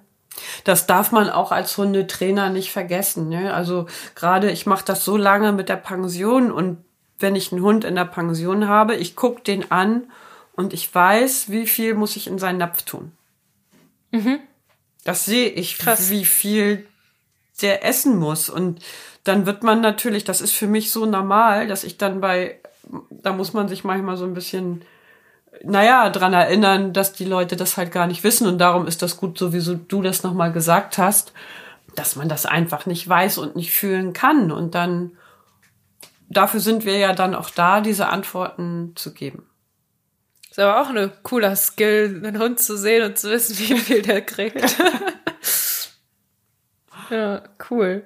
[0.65, 3.29] Das darf man auch als Hundetrainer nicht vergessen.
[3.29, 3.53] Ne?
[3.53, 6.85] Also gerade ich mache das so lange mit der Pension und
[7.19, 10.05] wenn ich einen Hund in der Pension habe, ich gucke den an
[10.53, 13.13] und ich weiß, wie viel muss ich in seinen Napf tun.
[14.11, 14.39] Mhm.
[15.05, 16.11] Das sehe ich, Krass.
[16.11, 16.87] wie viel
[17.63, 18.49] der essen muss.
[18.49, 18.81] Und
[19.25, 22.61] dann wird man natürlich, das ist für mich so normal, dass ich dann bei,
[23.11, 24.83] da muss man sich manchmal so ein bisschen,
[25.65, 28.47] naja, dran erinnern, dass die Leute das halt gar nicht wissen.
[28.47, 31.33] Und darum ist das gut, so wie du das nochmal gesagt hast,
[31.95, 34.53] dass man das einfach nicht weiß und nicht fühlen kann.
[34.53, 35.13] Und dann,
[36.29, 39.47] dafür sind wir ja dann auch da, diese Antworten zu geben.
[40.51, 44.03] Ist aber auch ein cooler Skill, einen Hund zu sehen und zu wissen, wie viel
[44.03, 44.77] der kriegt.
[47.11, 48.03] ja, cool.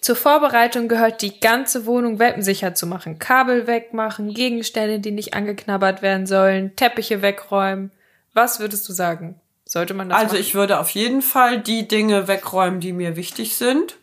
[0.00, 3.18] Zur Vorbereitung gehört die ganze Wohnung welpensicher zu machen.
[3.18, 7.90] Kabel wegmachen, Gegenstände, die nicht angeknabbert werden sollen, Teppiche wegräumen.
[8.32, 9.38] Was würdest du sagen?
[9.66, 10.40] Sollte man das Also machen?
[10.40, 13.96] ich würde auf jeden Fall die Dinge wegräumen, die mir wichtig sind.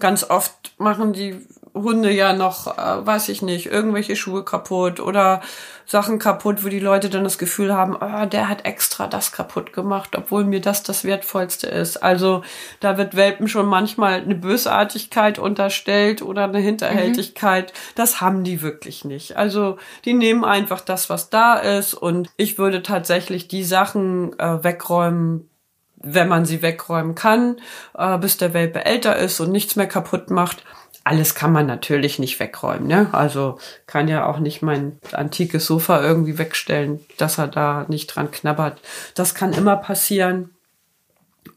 [0.00, 1.44] Ganz oft machen die
[1.74, 5.40] Hunde ja noch, äh, weiß ich nicht, irgendwelche Schuhe kaputt oder
[5.86, 9.72] Sachen kaputt, wo die Leute dann das Gefühl haben, oh, der hat extra das kaputt
[9.72, 12.02] gemacht, obwohl mir das das Wertvollste ist.
[12.02, 12.42] Also
[12.80, 17.72] da wird Welpen schon manchmal eine Bösartigkeit unterstellt oder eine Hinterhältigkeit.
[17.72, 17.92] Mhm.
[17.94, 19.36] Das haben die wirklich nicht.
[19.36, 24.62] Also die nehmen einfach das, was da ist und ich würde tatsächlich die Sachen äh,
[24.62, 25.48] wegräumen,
[25.96, 27.56] wenn man sie wegräumen kann,
[27.96, 30.62] äh, bis der Welpe älter ist und nichts mehr kaputt macht
[31.08, 32.86] alles kann man natürlich nicht wegräumen.
[32.86, 33.08] Ne?
[33.12, 38.30] Also kann ja auch nicht mein antikes Sofa irgendwie wegstellen, dass er da nicht dran
[38.30, 38.78] knabbert.
[39.14, 40.50] Das kann immer passieren.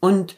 [0.00, 0.36] Und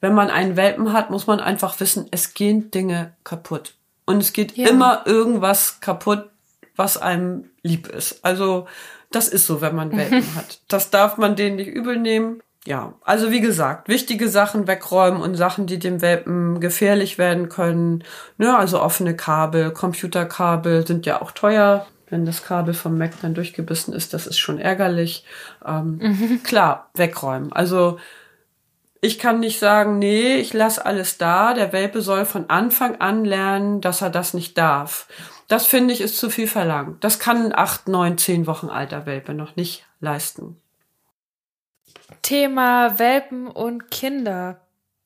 [0.00, 3.74] wenn man einen Welpen hat, muss man einfach wissen, es gehen Dinge kaputt.
[4.04, 4.68] Und es geht ja.
[4.68, 6.30] immer irgendwas kaputt,
[6.76, 8.24] was einem lieb ist.
[8.24, 8.68] Also
[9.10, 10.60] das ist so, wenn man Welpen hat.
[10.68, 15.34] Das darf man denen nicht übel nehmen ja, also wie gesagt, wichtige Sachen wegräumen und
[15.34, 18.04] Sachen, die dem Welpen gefährlich werden können.
[18.38, 21.86] Ne, also offene Kabel, Computerkabel sind ja auch teuer.
[22.08, 25.24] Wenn das Kabel vom Mac dann durchgebissen ist, das ist schon ärgerlich.
[25.66, 26.42] Ähm, mhm.
[26.42, 27.52] Klar, wegräumen.
[27.52, 27.98] Also
[29.00, 31.52] ich kann nicht sagen, nee, ich lasse alles da.
[31.52, 35.06] Der Welpe soll von Anfang an lernen, dass er das nicht darf.
[35.48, 37.04] Das finde ich ist zu viel verlangt.
[37.04, 40.56] Das kann ein acht, neun, zehn Wochen alter Welpe noch nicht leisten.
[42.24, 44.62] Thema Welpen und Kinder.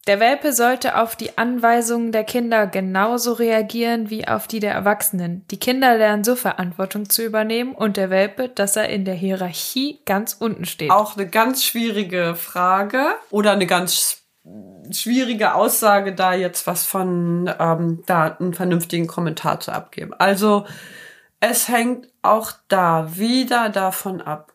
[0.06, 5.44] Der Welpe sollte auf die Anweisungen der Kinder genauso reagieren wie auf die der Erwachsenen.
[5.50, 9.98] Die Kinder lernen so Verantwortung zu übernehmen und der Welpe, dass er in der Hierarchie
[10.06, 10.92] ganz unten steht.
[10.92, 14.22] Auch eine ganz schwierige Frage oder eine ganz
[14.92, 20.14] schwierige Aussage, da jetzt was von ähm, da einen vernünftigen Kommentar zu abgeben.
[20.14, 20.66] Also
[21.40, 24.52] es hängt auch da wieder davon ab,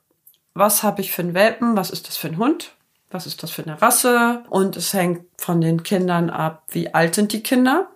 [0.54, 2.74] was habe ich für einen Welpen, was ist das für ein Hund,
[3.10, 7.16] was ist das für eine Rasse und es hängt von den Kindern ab, wie alt
[7.16, 7.90] sind die Kinder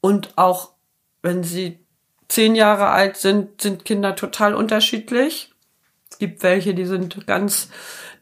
[0.00, 0.72] und auch
[1.22, 1.80] wenn sie
[2.28, 5.52] zehn Jahre alt sind, sind Kinder total unterschiedlich.
[6.10, 7.68] Es gibt welche, die sind ganz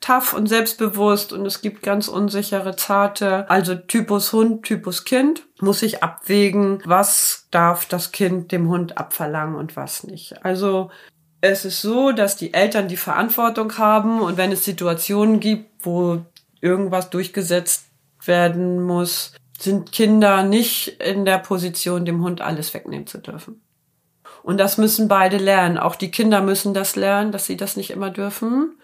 [0.00, 3.48] tough und selbstbewusst und es gibt ganz unsichere, zarte.
[3.48, 9.54] Also Typus Hund, Typus Kind muss ich abwägen, was darf das Kind dem Hund abverlangen
[9.54, 10.44] und was nicht.
[10.44, 10.90] Also
[11.44, 16.22] es ist so, dass die Eltern die Verantwortung haben und wenn es Situationen gibt, wo
[16.60, 17.84] irgendwas durchgesetzt
[18.24, 23.60] werden muss, sind Kinder nicht in der Position, dem Hund alles wegnehmen zu dürfen.
[24.42, 25.78] Und das müssen beide lernen.
[25.78, 28.78] Auch die Kinder müssen das lernen, dass sie das nicht immer dürfen.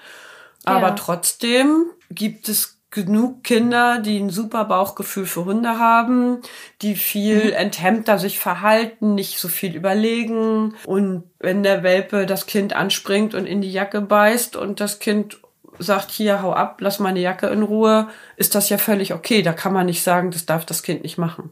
[0.65, 0.95] Aber ja.
[0.95, 6.39] trotzdem gibt es genug Kinder, die ein super Bauchgefühl für Hunde haben,
[6.83, 7.53] die viel mhm.
[7.53, 10.75] enthemmter sich verhalten, nicht so viel überlegen.
[10.87, 15.39] Und wenn der Welpe das Kind anspringt und in die Jacke beißt und das Kind
[15.79, 19.43] sagt, hier, hau ab, lass meine Jacke in Ruhe, ist das ja völlig okay.
[19.43, 21.51] Da kann man nicht sagen, das darf das Kind nicht machen.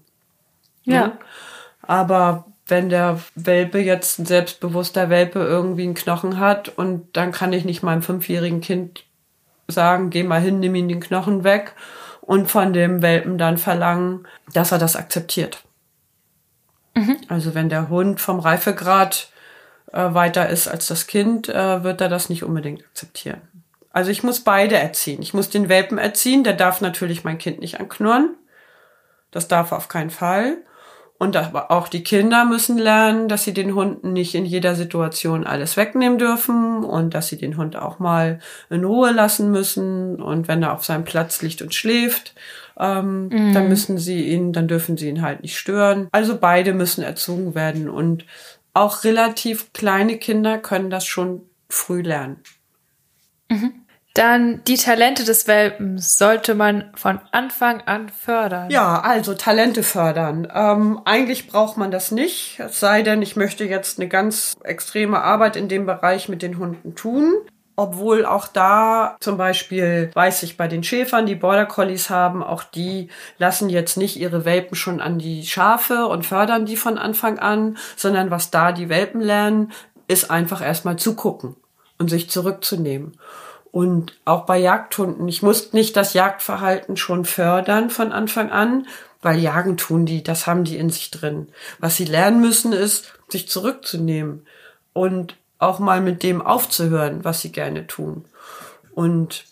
[0.85, 0.95] Ja.
[0.95, 1.19] ja?
[1.83, 7.53] Aber wenn der Welpe jetzt ein selbstbewusster Welpe irgendwie einen Knochen hat und dann kann
[7.53, 9.05] ich nicht meinem fünfjährigen Kind
[9.69, 11.75] sagen, geh mal hin, nimm ihn den Knochen weg
[12.21, 15.65] und von dem Welpen dann verlangen, dass er das akzeptiert.
[16.95, 17.19] Mhm.
[17.29, 19.31] Also wenn der Hund vom Reifegrad
[19.93, 23.41] äh, weiter ist als das Kind, äh, wird er das nicht unbedingt akzeptieren.
[23.91, 25.23] Also ich muss beide erziehen.
[25.23, 28.37] Ich muss den Welpen erziehen, der darf natürlich mein Kind nicht anknurren.
[29.31, 30.59] Das darf er auf keinen Fall.
[31.19, 35.77] Und auch die Kinder müssen lernen, dass sie den Hunden nicht in jeder Situation alles
[35.77, 38.39] wegnehmen dürfen und dass sie den Hund auch mal
[38.71, 40.23] in Ruhe lassen müssen.
[40.23, 42.35] Und wenn er auf seinem Platz liegt und schläft,
[42.79, 43.53] ähm, mhm.
[43.53, 46.07] dann müssen sie ihn, dann dürfen sie ihn halt nicht stören.
[46.13, 47.91] Also beide müssen erzogen werden.
[47.91, 48.25] Und
[48.73, 52.37] auch relativ kleine Kinder können das schon früh lernen.
[53.51, 53.73] Mhm.
[54.19, 58.69] Dann die Talente des Welpens sollte man von Anfang an fördern.
[58.69, 60.49] Ja, also Talente fördern.
[60.53, 65.23] Ähm, eigentlich braucht man das nicht, es sei denn, ich möchte jetzt eine ganz extreme
[65.23, 67.33] Arbeit in dem Bereich mit den Hunden tun.
[67.77, 72.65] obwohl auch da zum Beispiel weiß ich bei den Schäfern, die Border Collies haben, auch
[72.65, 73.07] die
[73.39, 77.79] lassen jetzt nicht ihre Welpen schon an die Schafe und fördern die von Anfang an,
[77.95, 79.71] sondern was da die Welpen lernen,
[80.09, 81.55] ist einfach erstmal zugucken
[81.99, 83.17] und sich zurückzunehmen.
[83.71, 88.87] Und auch bei Jagdhunden, ich muss nicht das Jagdverhalten schon fördern von Anfang an,
[89.21, 91.49] weil jagen tun die, das haben die in sich drin.
[91.79, 94.47] Was sie lernen müssen, ist, sich zurückzunehmen
[94.93, 98.25] und auch mal mit dem aufzuhören, was sie gerne tun.
[98.95, 99.45] Und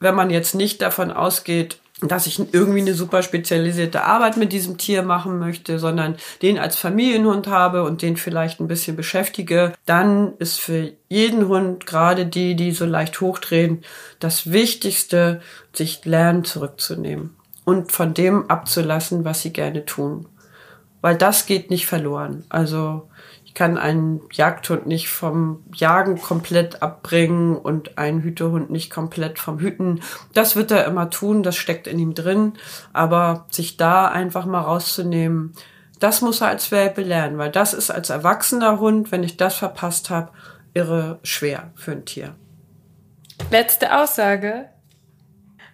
[0.00, 4.76] wenn man jetzt nicht davon ausgeht, dass ich irgendwie eine super spezialisierte Arbeit mit diesem
[4.76, 10.34] Tier machen möchte, sondern den als Familienhund habe und den vielleicht ein bisschen beschäftige, dann
[10.38, 13.82] ist für jeden Hund, gerade die, die so leicht hochdrehen,
[14.18, 15.40] das Wichtigste,
[15.72, 17.34] sich lernen zurückzunehmen
[17.64, 20.26] und von dem abzulassen, was sie gerne tun.
[21.00, 22.44] Weil das geht nicht verloren.
[22.48, 23.08] Also
[23.56, 30.02] kann einen Jagdhund nicht vom Jagen komplett abbringen und einen Hütehund nicht komplett vom Hüten.
[30.34, 32.52] Das wird er immer tun, das steckt in ihm drin.
[32.92, 35.54] Aber sich da einfach mal rauszunehmen,
[35.98, 39.56] das muss er als Welpe lernen, weil das ist als erwachsener Hund, wenn ich das
[39.56, 40.32] verpasst habe,
[40.74, 42.36] irre schwer für ein Tier.
[43.50, 44.68] Letzte Aussage.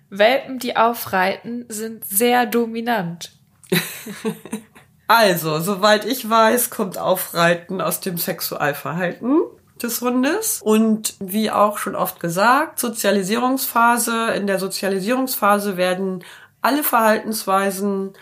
[0.08, 3.32] Welpen, die aufreiten, sind sehr dominant.
[5.06, 9.40] Also, soweit ich weiß, kommt Aufreiten aus dem Sexualverhalten
[9.82, 10.60] des Hundes.
[10.62, 14.32] Und wie auch schon oft gesagt, Sozialisierungsphase.
[14.34, 16.24] In der Sozialisierungsphase werden
[16.60, 18.12] alle Verhaltensweisen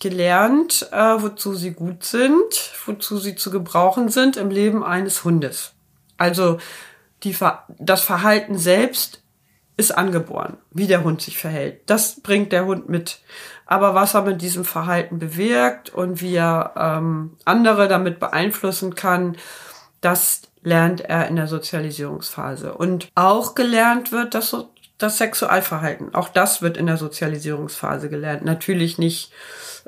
[0.00, 5.74] gelernt, äh, wozu sie gut sind, wozu sie zu gebrauchen sind im Leben eines Hundes.
[6.18, 6.58] Also
[7.22, 7.36] die,
[7.78, 9.22] das Verhalten selbst
[9.76, 11.82] ist angeboren, wie der Hund sich verhält.
[11.86, 13.20] Das bringt der Hund mit
[13.72, 19.38] aber was er mit diesem Verhalten bewirkt und wie er ähm, andere damit beeinflussen kann,
[20.02, 22.74] das lernt er in der Sozialisierungsphase.
[22.74, 24.54] Und auch gelernt wird das,
[24.98, 26.14] das Sexualverhalten.
[26.14, 28.44] Auch das wird in der Sozialisierungsphase gelernt.
[28.44, 29.32] Natürlich nicht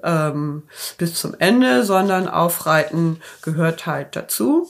[0.03, 0.63] ähm,
[0.97, 4.67] bis zum Ende, sondern Aufreiten gehört halt dazu.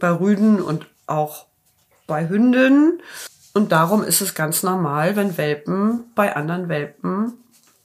[0.00, 1.46] Bei Rüden und auch
[2.08, 3.00] bei Hündinnen.
[3.54, 7.37] Und darum ist es ganz normal, wenn Welpen bei anderen Welpen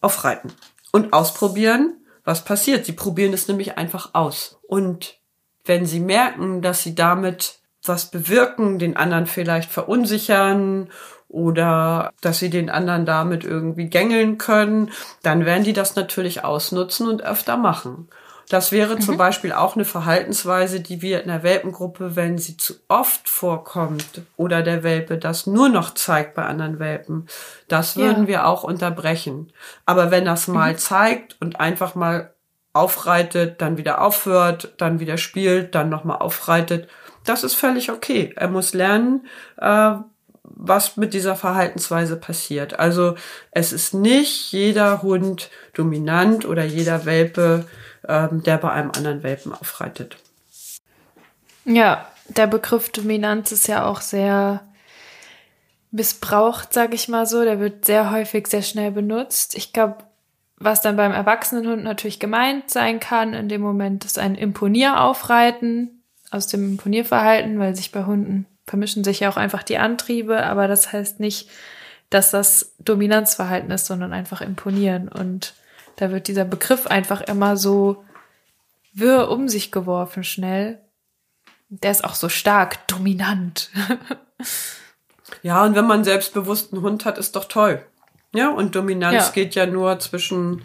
[0.03, 0.51] aufreiten
[0.91, 2.85] und ausprobieren, was passiert.
[2.85, 4.59] Sie probieren es nämlich einfach aus.
[4.67, 5.17] Und
[5.65, 10.89] wenn sie merken, dass sie damit was bewirken, den anderen vielleicht verunsichern
[11.27, 14.91] oder dass sie den anderen damit irgendwie gängeln können,
[15.21, 18.07] dann werden die das natürlich ausnutzen und öfter machen.
[18.53, 19.01] Das wäre mhm.
[19.01, 24.21] zum Beispiel auch eine Verhaltensweise, die wir in der Welpengruppe, wenn sie zu oft vorkommt
[24.37, 27.25] oder der Welpe das nur noch zeigt bei anderen Welpen,
[27.67, 28.27] das würden ja.
[28.27, 29.51] wir auch unterbrechen.
[29.87, 30.77] Aber wenn das mal mhm.
[30.77, 32.35] zeigt und einfach mal
[32.73, 36.87] aufreitet, dann wieder aufhört, dann wieder spielt, dann nochmal aufreitet,
[37.25, 38.33] das ist völlig okay.
[38.35, 39.25] Er muss lernen,
[39.57, 39.93] äh,
[40.43, 42.77] was mit dieser Verhaltensweise passiert.
[42.77, 43.15] Also
[43.49, 47.65] es ist nicht jeder Hund dominant oder jeder Welpe
[48.07, 50.17] ähm, der bei einem anderen Welpen aufreitet.
[51.65, 54.61] Ja, der Begriff Dominanz ist ja auch sehr
[55.91, 57.43] missbraucht, sag ich mal so.
[57.43, 59.55] Der wird sehr häufig sehr schnell benutzt.
[59.55, 59.97] Ich glaube,
[60.57, 66.47] was dann beim Erwachsenenhund natürlich gemeint sein kann, in dem Moment ist ein Imponieraufreiten aus
[66.47, 70.91] dem Imponierverhalten, weil sich bei Hunden vermischen sich ja auch einfach die Antriebe, aber das
[70.91, 71.49] heißt nicht,
[72.09, 75.09] dass das Dominanzverhalten ist, sondern einfach imponieren.
[75.09, 75.53] Und
[75.95, 78.03] da wird dieser Begriff einfach immer so
[78.93, 80.79] wirr um sich geworfen schnell.
[81.69, 83.71] Der ist auch so stark, dominant.
[85.41, 87.83] ja, und wenn man selbstbewussten Hund hat, ist doch toll.
[88.35, 89.31] Ja, und Dominanz ja.
[89.31, 90.63] geht ja nur zwischen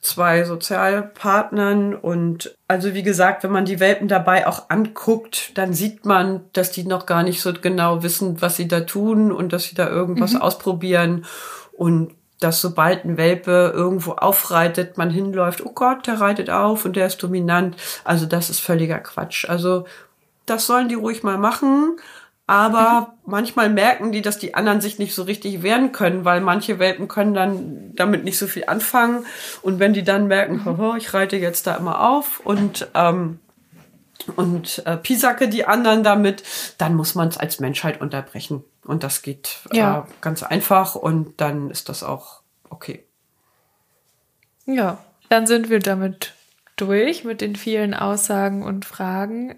[0.00, 6.04] zwei Sozialpartnern und also wie gesagt, wenn man die Welpen dabei auch anguckt, dann sieht
[6.04, 9.64] man, dass die noch gar nicht so genau wissen, was sie da tun und dass
[9.64, 10.42] sie da irgendwas mhm.
[10.42, 11.24] ausprobieren
[11.72, 16.96] und dass sobald ein Welpe irgendwo aufreitet, man hinläuft, oh Gott, der reitet auf und
[16.96, 17.76] der ist dominant.
[18.04, 19.48] Also das ist völliger Quatsch.
[19.48, 19.86] Also
[20.46, 21.96] das sollen die ruhig mal machen.
[22.46, 23.30] Aber mhm.
[23.32, 27.06] manchmal merken die, dass die anderen sich nicht so richtig wehren können, weil manche Welpen
[27.06, 29.26] können dann damit nicht so viel anfangen.
[29.60, 30.96] Und wenn die dann merken, mhm.
[30.96, 33.38] ich reite jetzt da immer auf und ähm,
[34.36, 36.42] und äh, pisacke die anderen damit,
[36.76, 38.64] dann muss man es als Menschheit unterbrechen.
[38.88, 39.98] Und das geht ja.
[39.98, 43.04] äh, ganz einfach und dann ist das auch okay.
[44.64, 44.96] Ja,
[45.28, 46.32] dann sind wir damit
[46.76, 49.56] durch mit den vielen Aussagen und Fragen.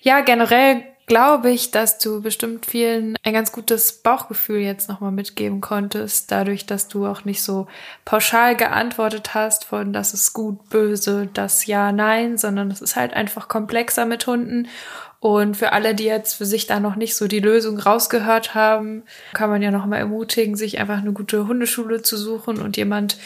[0.00, 5.60] Ja, generell glaube ich, dass du bestimmt vielen ein ganz gutes Bauchgefühl jetzt nochmal mitgeben
[5.60, 7.66] konntest, dadurch, dass du auch nicht so
[8.04, 13.14] pauschal geantwortet hast von das ist gut, böse, das ja, nein, sondern es ist halt
[13.14, 14.68] einfach komplexer mit Hunden
[15.20, 19.02] Und für alle, die jetzt für sich da noch nicht so die Lösung rausgehört haben,
[19.34, 23.16] kann man ja noch mal ermutigen, sich einfach eine gute Hundeschule zu suchen und jemand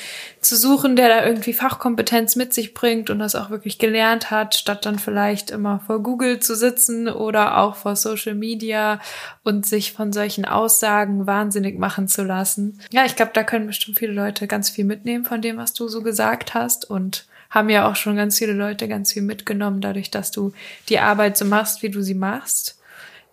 [0.40, 4.54] zu suchen, der da irgendwie Fachkompetenz mit sich bringt und das auch wirklich gelernt hat,
[4.54, 8.98] statt dann vielleicht immer vor Google zu sitzen oder auch vor Social Media
[9.44, 12.80] und sich von solchen Aussagen wahnsinnig machen zu lassen.
[12.90, 15.88] Ja, ich glaube, da können bestimmt viele Leute ganz viel mitnehmen von dem, was du
[15.88, 20.10] so gesagt hast und haben ja auch schon ganz viele Leute ganz viel mitgenommen, dadurch,
[20.10, 20.52] dass du
[20.88, 22.80] die Arbeit so machst, wie du sie machst.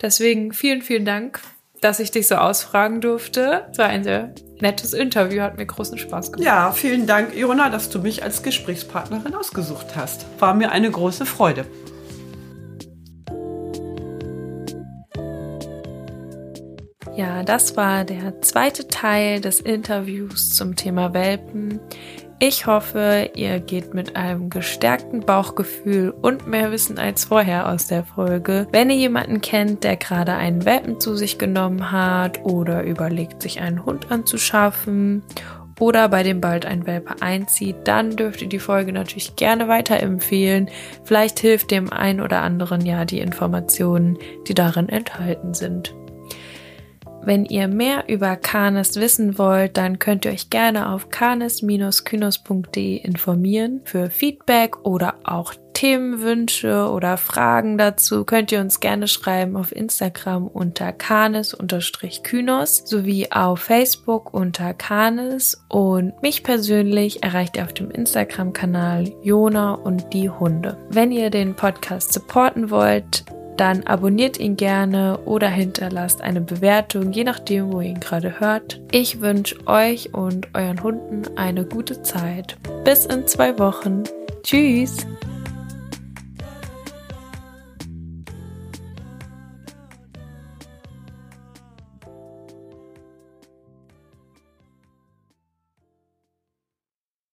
[0.01, 1.39] Deswegen vielen, vielen Dank,
[1.79, 3.65] dass ich dich so ausfragen durfte.
[3.71, 6.45] Es war ein sehr nettes Interview, hat mir großen Spaß gemacht.
[6.45, 10.25] Ja, vielen Dank, Irona, dass du mich als Gesprächspartnerin ausgesucht hast.
[10.39, 11.65] War mir eine große Freude.
[17.15, 21.79] Ja, das war der zweite Teil des Interviews zum Thema Welpen.
[22.41, 28.05] Ich hoffe, ihr geht mit einem gestärkten Bauchgefühl und mehr Wissen als vorher aus der
[28.05, 28.65] Folge.
[28.71, 33.59] Wenn ihr jemanden kennt, der gerade einen Welpen zu sich genommen hat oder überlegt, sich
[33.59, 35.21] einen Hund anzuschaffen
[35.81, 40.69] oder bei dem bald ein Welpe einzieht, dann dürft ihr die Folge natürlich gerne weiterempfehlen.
[41.03, 44.17] Vielleicht hilft dem einen oder anderen ja die Informationen,
[44.47, 45.93] die darin enthalten sind.
[47.23, 53.81] Wenn ihr mehr über Canis wissen wollt, dann könnt ihr euch gerne auf canis-kynos.de informieren.
[53.83, 60.47] Für Feedback oder auch Themenwünsche oder Fragen dazu könnt ihr uns gerne schreiben auf Instagram
[60.47, 69.13] unter canis-kynos sowie auf Facebook unter canis und mich persönlich erreicht ihr auf dem Instagram-Kanal
[69.23, 70.75] Jona und die Hunde.
[70.89, 73.23] Wenn ihr den Podcast supporten wollt,
[73.59, 78.79] dann abonniert ihn gerne oder hinterlasst eine Bewertung, je nachdem, wo ihr ihn gerade hört.
[78.91, 82.57] Ich wünsche euch und euren Hunden eine gute Zeit.
[82.85, 84.03] Bis in zwei Wochen.
[84.43, 85.05] Tschüss!